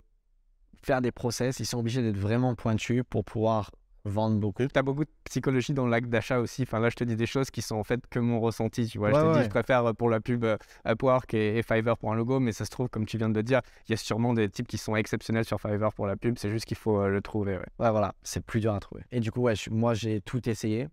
[0.81, 3.71] faire des process, ils sont obligés d'être vraiment pointus pour pouvoir
[4.05, 4.65] vendre beaucoup.
[4.65, 6.63] Tu as beaucoup de psychologie dans l'acte d'achat aussi.
[6.63, 8.87] Enfin, là, je te dis des choses qui sont en fait que mon ressenti.
[8.87, 11.63] Tu vois, je te dis, je préfère euh, pour la pub euh, Upwork et, et,
[11.63, 13.91] Fiverr pour un logo, mais ça se trouve, comme tu viens de le dire, il
[13.91, 16.37] y a sûrement des types qui sont exceptionnels sur Fiverr pour la pub.
[16.37, 17.57] C'est juste qu'il faut euh, le trouver.
[17.57, 17.91] Ouais.
[17.91, 19.03] voilà, c'est plus dur à trouver.
[19.11, 20.87] Et du coup, ouais, moi, j'ai tout essayé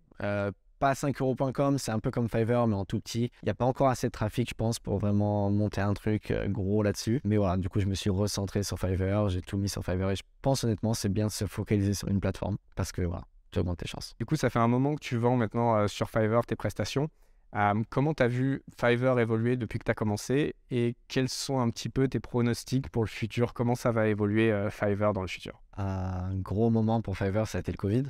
[0.79, 3.31] pas 5euros.com, c'est un peu comme Fiverr, mais en tout petit.
[3.41, 6.31] Il n'y a pas encore assez de trafic, je pense, pour vraiment monter un truc
[6.31, 7.21] euh, gros là-dessus.
[7.23, 10.11] Mais voilà, du coup, je me suis recentré sur Fiverr, j'ai tout mis sur Fiverr
[10.11, 13.23] et je pense honnêtement, c'est bien de se focaliser sur une plateforme parce que voilà,
[13.51, 14.13] tu augmentes tes chances.
[14.19, 17.09] Du coup, ça fait un moment que tu vends maintenant euh, sur Fiverr tes prestations.
[17.55, 21.59] Euh, comment tu as vu Fiverr évoluer depuis que tu as commencé et quels sont
[21.59, 23.53] un petit peu tes pronostics pour le futur?
[23.53, 25.61] Comment ça va évoluer Fiverr dans le futur?
[25.77, 28.03] Un gros moment pour Fiverr, ça a été le Covid.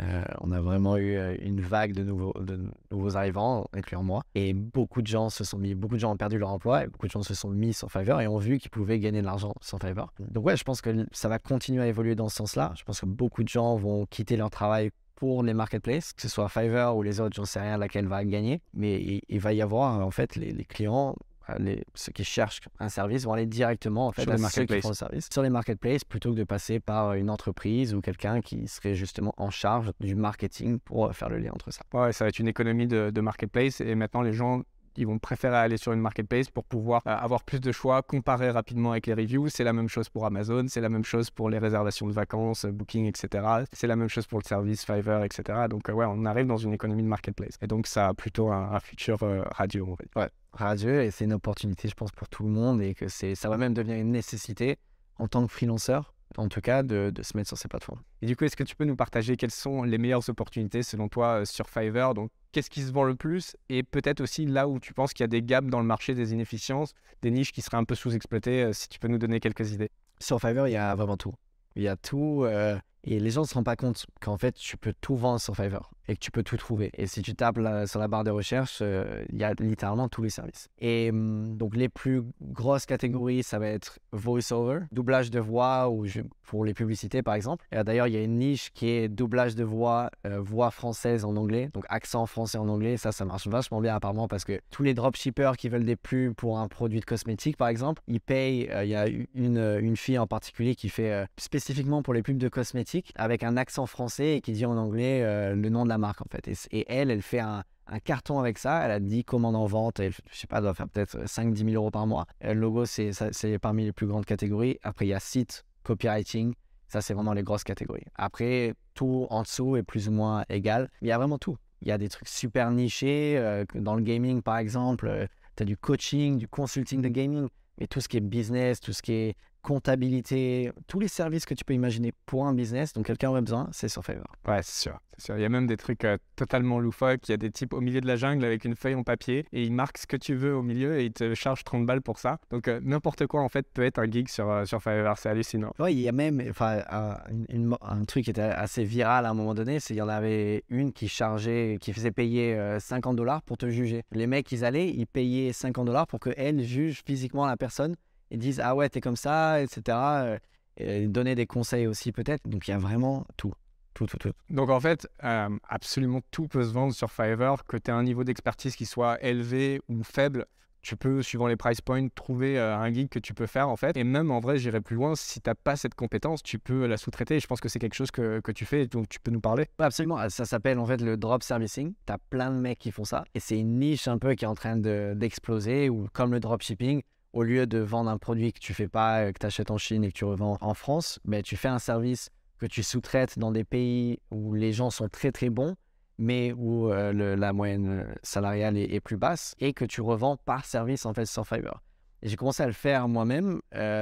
[0.00, 4.22] Euh, on a vraiment eu euh, une vague de nouveaux, arrivants, incluant moi.
[4.34, 6.86] Et beaucoup de gens se sont mis, beaucoup de gens ont perdu leur emploi et
[6.86, 9.26] beaucoup de gens se sont mis sur Fiverr et ont vu qu'ils pouvaient gagner de
[9.26, 10.12] l'argent sur Fiverr.
[10.20, 12.72] Donc ouais, je pense que ça va continuer à évoluer dans ce sens-là.
[12.76, 16.28] Je pense que beaucoup de gens vont quitter leur travail pour les marketplaces, que ce
[16.28, 18.62] soit Fiverr ou les autres, j'en sais rien laquelle va gagner.
[18.74, 21.16] Mais il, va y avoir en fait les clients
[21.58, 24.80] les, ceux qui cherchent un service vont aller directement en fait, sur, les ceux qui
[24.80, 28.40] font le service, sur les marketplaces plutôt que de passer par une entreprise ou quelqu'un
[28.40, 31.82] qui serait justement en charge du marketing pour euh, faire le lien entre ça.
[31.94, 34.62] Ouais, ça va être une économie de, de marketplace et maintenant les gens
[34.98, 38.50] ils vont préférer aller sur une marketplace pour pouvoir euh, avoir plus de choix, comparer
[38.50, 39.48] rapidement avec les reviews.
[39.48, 42.64] C'est la même chose pour Amazon, c'est la même chose pour les réservations de vacances,
[42.64, 43.46] euh, Booking, etc.
[43.72, 45.66] C'est la même chose pour le service Fiverr, etc.
[45.70, 47.56] Donc, euh, ouais, on arrive dans une économie de marketplace.
[47.62, 49.86] Et donc, ça a plutôt un, futur on va dire.
[49.88, 53.34] Ouais, radieux, et c'est une opportunité, je pense, pour tout le monde, et que c'est,
[53.34, 54.76] ça va même devenir une nécessité
[55.18, 58.00] en tant que freelanceur en tout cas, de, se mettre sur ces plateformes.
[58.22, 61.08] Et du coup, est-ce que tu peux nous partager quelles sont les meilleures opportunités selon
[61.08, 62.14] toi sur Fiverr?
[62.14, 63.56] Donc, qu'est-ce qui se vend le plus?
[63.68, 66.14] Et peut-être aussi là où tu penses qu'il y a des gaps dans le marché
[66.14, 69.40] des inefficiences, des niches qui seraient un peu sous-exploitées, euh, si tu peux nous donner
[69.40, 69.90] quelques idées.
[70.20, 71.34] Sur Fiverr, il y a vraiment tout.
[71.76, 72.44] Il y a tout.
[72.44, 75.40] Euh, et les gens ne se rendent pas compte qu'en fait, tu peux tout vendre
[75.40, 76.90] sur Fiverr et que tu peux tout trouver.
[76.94, 80.22] Et si tu tapes sur la barre de recherche, euh, il y a littéralement tous
[80.22, 80.68] les services.
[80.80, 86.06] Et hum, donc, les plus grosses catégories, ça va être voice-over, doublage de voix ou
[86.44, 87.66] pour les publicités, par exemple.
[87.70, 91.24] Et d'ailleurs, il y a une niche qui est doublage de voix, euh, voix française
[91.26, 92.96] en anglais, donc accent français en anglais.
[92.96, 96.32] Ça, ça marche vachement bien apparemment parce que tous les dropshippers qui veulent des pubs
[96.34, 98.68] pour un produit de cosmétique, par exemple, ils payent.
[98.70, 102.38] Euh, il y a une, une fille en particulier qui fait spécifiquement pour les pubs
[102.38, 105.22] de cosmétiques avec un accent français et qui dit en anglais
[105.54, 106.48] le nom de la marque en fait.
[106.70, 107.64] Et, elle, elle fait un,
[108.04, 108.84] carton avec ça.
[108.84, 110.00] Elle a 10 commandes en vente.
[110.00, 112.26] Elle, je sais pas, doit faire peut-être 5-10 000 euros par mois.
[112.42, 113.12] le logo, c'est
[113.60, 114.78] parmi les plus grandes catégories.
[114.82, 116.54] Après, il y a site, copywriting.
[116.88, 118.04] Ça, c'est vraiment les grosses catégories.
[118.14, 120.90] Après, tout en dessous est plus ou moins égal.
[121.02, 121.56] Il y a vraiment tout.
[121.82, 123.36] Il y a des trucs super nichés.
[123.38, 127.48] Euh, dans le gaming, par exemple, euh, tu as du coaching, du consulting de gaming.
[127.78, 131.54] Mais tout ce qui est business, tout ce qui est comptabilité, tous les services que
[131.54, 134.26] tu peux imaginer pour un business, donc quelqu'un aurait besoin, c'est sur Fiverr.
[134.46, 135.36] Ouais, c'est sûr, sûr.
[135.36, 137.28] Il y a même des trucs euh, totalement loufoques.
[137.28, 139.46] Il y a des types au milieu de la jungle avec une feuille en papier
[139.52, 142.02] et ils marquent ce que tu veux au milieu et ils te chargent 30 balles
[142.02, 142.38] pour ça.
[142.50, 145.28] Donc euh, n'importe quoi en fait peut être un geek sur, euh, sur Fiverr, c'est
[145.28, 145.72] hallucinant.
[145.78, 149.54] Ouais, il y a même enfin, un, truc qui était assez viral à un moment
[149.54, 153.58] donné, c'est qu'il y en avait une qui chargeait, qui faisait payer 50 dollars pour
[153.58, 154.02] te juger.
[154.12, 157.96] Les mecs, ils allaient, ils payaient 50 dollars pour qu'elle juge physiquement la personne
[158.30, 160.38] ils disent ah ouais t'es comme ça etc euh,
[160.76, 163.52] et donner des conseils aussi peut-être donc il y a vraiment tout
[163.94, 167.76] tout tout tout donc en fait euh, absolument tout peut se vendre sur Fiverr que
[167.76, 170.46] tu aies un niveau d'expertise qui soit élevé ou faible
[170.82, 173.76] tu peux, suivant les price points, trouver euh, un geek que tu peux faire en
[173.76, 173.96] fait.
[173.96, 176.86] Et même en vrai, j'irai plus loin, si tu n'as pas cette compétence, tu peux
[176.86, 177.40] la sous-traiter.
[177.40, 179.66] Je pense que c'est quelque chose que, que, tu fais, donc tu peux nous parler.
[179.78, 181.94] absolument, ça s'appelle en fait le drop servicing.
[182.06, 183.24] Tu as plein de mecs qui font ça.
[183.34, 187.02] Et c'est une niche un peu qui est en train d'exploser, ou comme le dropshipping,
[187.32, 189.78] au lieu de vendre un produit que tu fais pas, euh, que tu achètes en
[189.78, 193.38] Chine et que tu revends en France, mais tu fais un service que tu sous-traites
[193.38, 195.76] dans des pays où les gens sont très très bons,
[196.18, 200.64] mais où euh, la moyenne euh, salariale est, plus basse et que tu revends par
[200.64, 201.80] service en fait sur Fiverr.
[202.24, 203.60] J'ai commencé à le faire moi-même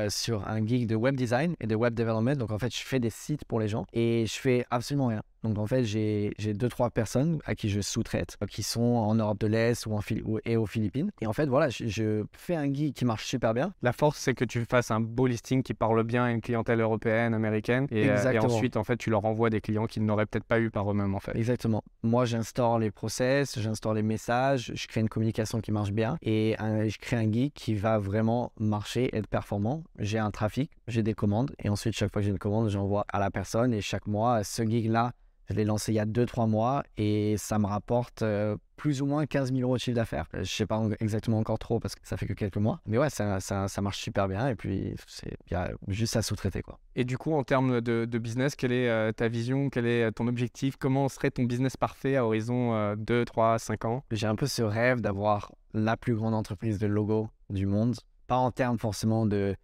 [0.09, 2.37] sur un geek de web design et de web development.
[2.37, 5.23] Donc en fait, je fais des sites pour les gens et je fais absolument rien.
[5.49, 9.39] Donc en fait, j'ai deux, trois personnes à qui je sous-traite, qui sont en Europe
[9.39, 10.01] de l'Est ou, en
[10.45, 11.11] et aux Philippines.
[11.21, 13.73] Et en fait, voilà, je, fais un guide qui marche super bien.
[13.83, 16.81] La force, c'est que tu fasses un beau listing qui parle bien à une clientèle
[16.81, 17.87] européenne, américaine.
[17.91, 20.61] Et, euh, et ensuite, en fait, tu leur envoies des clients qu'ils n'auraient peut-être pas
[20.61, 21.37] eu par eux-mêmes, en fait.
[21.37, 21.83] Exactement.
[22.03, 26.57] Moi, j'instaure les process, j'instaure les messages, je crée une communication qui marche bien et
[26.59, 29.83] je crée un guide qui va vraiment marcher, être performant.
[29.99, 33.05] J'ai un trafic, j'ai des commandes et ensuite, chaque fois que j'ai une commande, j'envoie
[33.13, 35.13] à la personne et chaque mois, ce geek-là
[35.49, 39.07] Je l'ai lancé il y a 2-3 mois et ça me rapporte euh, plus ou
[39.07, 40.27] moins 15 000 euros de chiffre d'affaires.
[40.35, 42.81] Euh, Je sais pas en- exactement encore trop parce que ça fait que quelques mois.
[42.87, 46.23] Mais ouais, ça, ça, ça marche super bien et puis il y a juste à
[46.23, 46.79] sous-traiter quoi.
[46.97, 49.71] Et du coup, en termes de, de business, quelle est euh, ta vision?
[49.71, 50.77] Quel est ton objectif?
[50.77, 54.03] Comment serait ton business parfait à horizon euh, 2, 3, 5 ans?
[54.11, 57.95] J'ai un peu ce rêve d'avoir la plus grande entreprise de logo du monde.
[58.27, 59.55] Pas en termes forcément de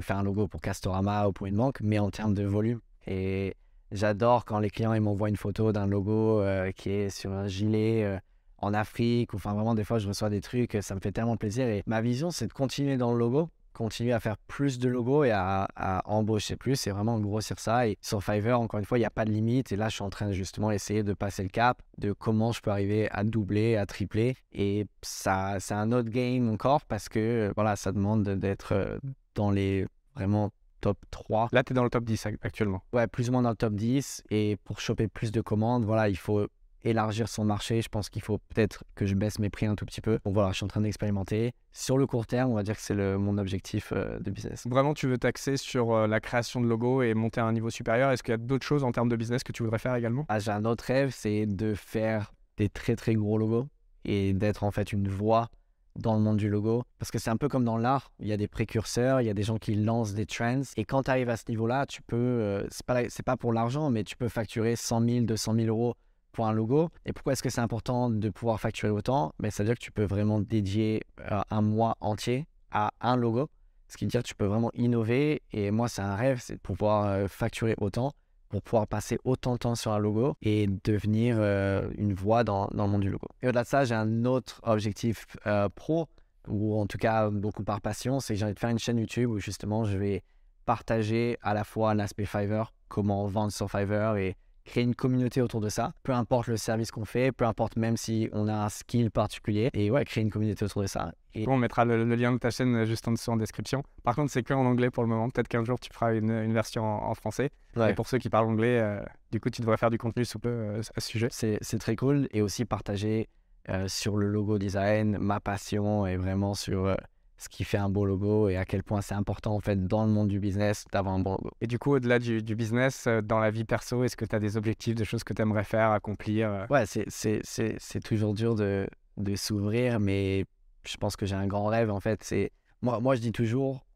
[0.00, 2.80] faire un logo pour Castorama ou pour une banque, mais en termes de volume.
[3.06, 3.56] Et
[3.92, 8.04] j'adore quand les clients m'envoient une photo d'un logo euh, qui est sur un gilet
[8.04, 8.18] euh,
[8.58, 9.34] en Afrique.
[9.34, 11.66] Enfin, vraiment, des fois, je reçois des trucs, ça me fait tellement plaisir.
[11.68, 15.24] Et ma vision, c'est de continuer dans le logo, continuer à faire plus de logos
[15.24, 16.76] et à, embaucher plus.
[16.76, 17.88] C'est vraiment grossir ça.
[17.88, 19.72] Et sur Fiverr, encore une fois, il n'y a pas de limite.
[19.72, 22.60] Et là, je suis en train justement essayer de passer le cap de comment je
[22.60, 24.36] peux arriver à doubler, à tripler.
[24.52, 28.98] Et ça, c'est un autre game encore parce que voilà, ça demande d'être euh,
[29.34, 30.50] dans les vraiment
[30.80, 32.82] top 3 Là, tu es dans le top 10 ac- actuellement.
[32.92, 34.22] ouais, plus ou moins dans le top 10.
[34.30, 36.46] Et pour choper plus de commandes, voilà, il faut
[36.82, 37.82] élargir son marché.
[37.82, 40.18] Je pense qu'il faut peut-être que je baisse mes prix un tout petit peu.
[40.24, 41.52] Donc voilà, je suis en train d'expérimenter.
[41.72, 44.66] Sur le court terme, on va dire que c'est le- mon objectif euh, de business.
[44.66, 47.68] Vraiment, tu veux t'axer sur euh, la création de logos et monter à un niveau
[47.70, 48.10] supérieur.
[48.10, 50.24] Est-ce qu'il y a d'autres choses en termes de business que tu voudrais faire également?
[50.30, 53.66] Ah, j'ai un autre rêve, c'est de faire des très très gros logos
[54.06, 55.48] et d'être en fait une voix
[55.96, 56.84] dans le monde du logo.
[56.98, 59.30] Parce que c'est un peu comme dans l'art, il y a des précurseurs, il y
[59.30, 60.62] a des gens qui lancent des trends.
[60.76, 63.90] Et quand tu arrives à ce niveau-là, tu peux, euh, c'est pas, pas pour l'argent,
[63.90, 65.94] mais tu peux facturer 100 000, 200 000 euros
[66.32, 66.90] pour un logo.
[67.04, 69.32] Et pourquoi est-ce que c'est important de pouvoir facturer autant?
[69.38, 73.16] Ben, Ça veut dire que tu peux vraiment dédier euh, un mois entier à un
[73.16, 73.48] logo.
[73.88, 75.42] Ce qui veut dire que tu peux vraiment innover.
[75.52, 78.12] Et moi, c'est un rêve, c'est de pouvoir euh, facturer autant
[78.50, 82.68] pour pouvoir passer autant de temps sur un logo et devenir euh, une voix dans,
[82.74, 83.28] dans le monde du logo.
[83.42, 86.08] Et au-delà de ça, j'ai un autre objectif euh, pro,
[86.48, 88.98] ou en tout cas beaucoup par passion, c'est que j'ai envie de faire une chaîne
[88.98, 90.22] YouTube où justement je vais
[90.66, 94.36] partager à la fois l'aspect Fiverr, comment vendre sur Fiverr et
[94.70, 97.96] créer une communauté autour de ça, peu importe le service qu'on fait, peu importe même
[97.96, 101.12] si on a un skill particulier, et ouais, créer une communauté autour de ça.
[101.34, 103.82] Et On mettra le, le lien de ta chaîne juste en dessous en description.
[104.02, 105.28] Par contre, c'est que en anglais pour le moment.
[105.30, 107.50] Peut-être qu'un jour, tu feras une, une version en, en français.
[107.76, 107.92] Ouais.
[107.92, 110.38] Et pour ceux qui parlent anglais, euh, du coup, tu devrais faire du contenu sous
[110.38, 111.28] peu euh, à ce sujet.
[111.30, 113.28] c'est c'est très cool et aussi partager
[113.68, 116.94] euh, sur le logo design ma passion et vraiment sur euh,
[117.40, 120.04] ce qui fait un beau logo et à quel point c'est important en fait dans
[120.04, 121.50] le monde du business d'avoir un bon logo.
[121.62, 124.36] Et du coup, au-delà du, du business, euh, dans la vie perso, est-ce que tu
[124.36, 126.66] as des objectifs, des choses que tu aimerais faire, accomplir euh?
[126.68, 130.44] Ouais, c'est- c'est c'est- c'est toujours dur de, de s'ouvrir, mais
[130.86, 132.22] je pense que j'ai un grand rêve en fait.
[132.22, 133.86] C'est moi, moi je dis toujours,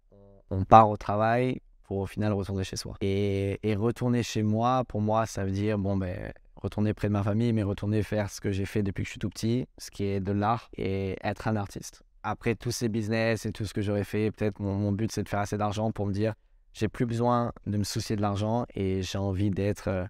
[0.51, 2.95] on part au travail pour au final retourner chez soi.
[3.03, 7.13] Et, et retourner chez moi, pour moi, ça veut dire bon ben retourner près de
[7.13, 9.67] ma famille, mais retourner faire ce que j'ai fait depuis que je suis tout petit,
[9.77, 12.04] ce qui est de l'art et être un artiste.
[12.27, 15.29] Après tous ces business et tout ce que j'aurais fait, peut-être mon, but c'est de
[15.29, 16.33] faire assez d'argent pour me dire
[16.73, 20.07] j'ai plus besoin de me soucier de l'argent et j'ai envie d'être euh,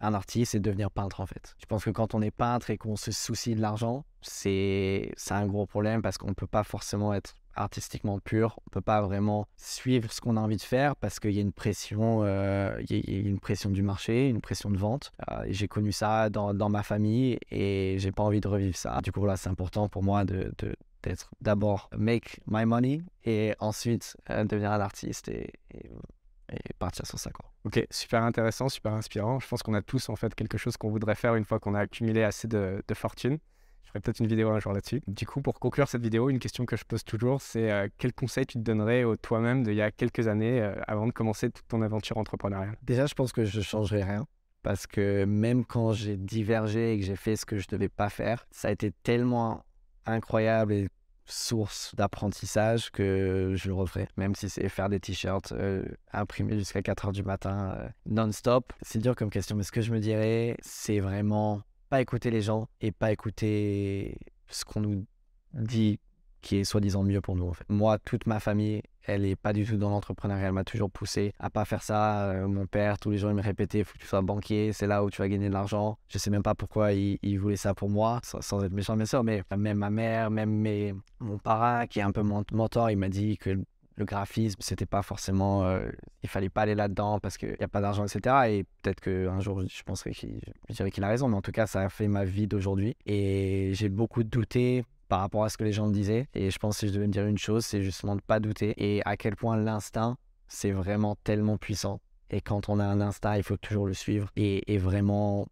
[0.00, 1.54] un artiste et de devenir peintre en fait.
[1.60, 5.46] Je pense que quand on est peintre et qu'on se soucie de l'argent, c'est un
[5.46, 9.46] gros problème parce qu'on ne peut pas forcément être artistiquement pur, on peut pas vraiment
[9.56, 12.94] suivre ce qu'on a envie de faire parce qu'il y a une pression, euh, y
[12.94, 15.12] a- une pression du marché, une pression de vente.
[15.30, 19.00] Euh, j'ai connu ça dans, dans ma famille et j'ai pas envie de revivre ça.
[19.02, 20.52] Du coup voilà, c'est important pour moi de-
[21.02, 25.90] d'être d'abord make my money et ensuite euh, devenir un artiste et, et,
[26.52, 27.50] et partir sur ça quoi.
[27.64, 29.38] Ok, super intéressant, super inspirant.
[29.40, 31.74] Je pense qu'on a tous en fait quelque chose qu'on voudrait faire une fois qu'on
[31.74, 33.38] a accumulé assez de, de fortune.
[33.84, 35.02] Je ferai peut-être une vidéo un jour là-dessus.
[35.06, 38.12] Du coup, pour conclure cette vidéo, une question que je pose toujours, c'est euh, quel
[38.12, 41.50] conseil tu te donnerais au toi-même d'il y a quelques années euh, avant de commencer
[41.50, 42.76] toute ton aventure entrepreneuriale?
[42.82, 44.26] Déjà, je pense que je changerai rien.
[44.62, 48.08] Parce que même quand j'ai divergé et que j'ai fait ce que je devais pas
[48.08, 49.64] faire, ça a été tellement
[50.06, 50.88] incroyable et
[51.24, 54.08] source d'apprentissage que je le referai.
[54.16, 58.72] Même si c'est faire des t-shirts euh, imprimés jusqu'à 4 heures du matin euh, non-stop.
[58.82, 62.42] C'est dur comme question, mais ce que je me dirais, c'est vraiment pas écouter les
[62.42, 65.06] gens et pas écouter ce qu'on nous
[65.54, 66.00] dit
[66.42, 67.52] qui est soi-disant mieux pour nous.
[67.68, 71.32] Moi, toute ma famille, elle est pas du tout dans l'entrepreneuriat, elle m'a toujours poussé
[71.38, 72.30] à pas faire ça.
[72.30, 74.72] Euh, mon père, tous les jours, il me répétait, il faut que tu sois banquier,
[74.72, 75.98] c'est là où tu vas gagner de l'argent.
[76.08, 79.24] Je sais même pas pourquoi il, voulait ça pour moi, sans, être méchant bien sûr,
[79.24, 82.96] mais même ma mère, même mes, mon parrain, qui est un peu mon mentor, il
[82.96, 83.58] m'a dit que
[83.96, 85.90] le graphisme, c'était pas forcément, euh,
[86.22, 88.36] il fallait pas aller là-dedans parce qu'il n'y a pas d'argent, etc.
[88.48, 91.52] Et peut-être qu'un jour, je penserai qu'il, je dirais qu'il a raison, mais en tout
[91.52, 92.96] cas, ça a fait ma vie d'aujourd'hui.
[93.06, 96.26] Et j'ai beaucoup douté par rapport à ce que les gens me disaient.
[96.32, 98.40] Et je pense que si je devais me dire une chose, c'est justement de pas
[98.40, 98.72] douter.
[98.78, 100.16] Et à quel point l'instinct,
[100.48, 102.00] c'est vraiment tellement puissant.
[102.30, 105.46] Et quand on a un instinct, il faut toujours le suivre et, et vraiment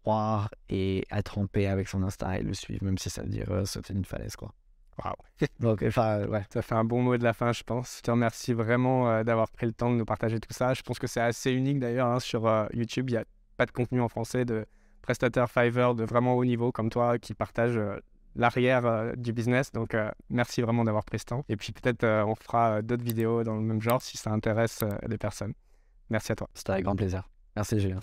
[0.00, 3.28] croire et être en paix avec son instinct et le suivre, même si ça veut
[3.28, 4.54] dire euh, sauter d'une falaise, quoi.
[5.04, 5.12] Waouh
[5.60, 6.46] Donc, enfin, ouais.
[6.50, 7.98] Ça fait un bon mot de la fin, je pense.
[7.98, 10.72] Je te remercie vraiment euh, d'avoir pris le temps de nous partager tout ça.
[10.72, 13.10] Je pense que c'est assez unique d'ailleurs hein, sur euh, YouTube.
[13.10, 13.26] Il y a
[13.58, 14.64] pas de contenu en français de
[15.02, 17.78] prestataires Fiverr de vraiment haut niveau comme toi qui partagent
[18.36, 19.72] l'arrière du business.
[19.72, 19.96] Donc,
[20.30, 21.44] merci vraiment d'avoir pris ce temps.
[21.48, 25.18] Et puis, peut-être on fera d'autres vidéos dans le même genre si ça intéresse les
[25.18, 25.54] personnes.
[26.10, 26.48] Merci à toi.
[26.54, 27.28] C'était avec grand plaisir.
[27.56, 28.00] Merci, Julien.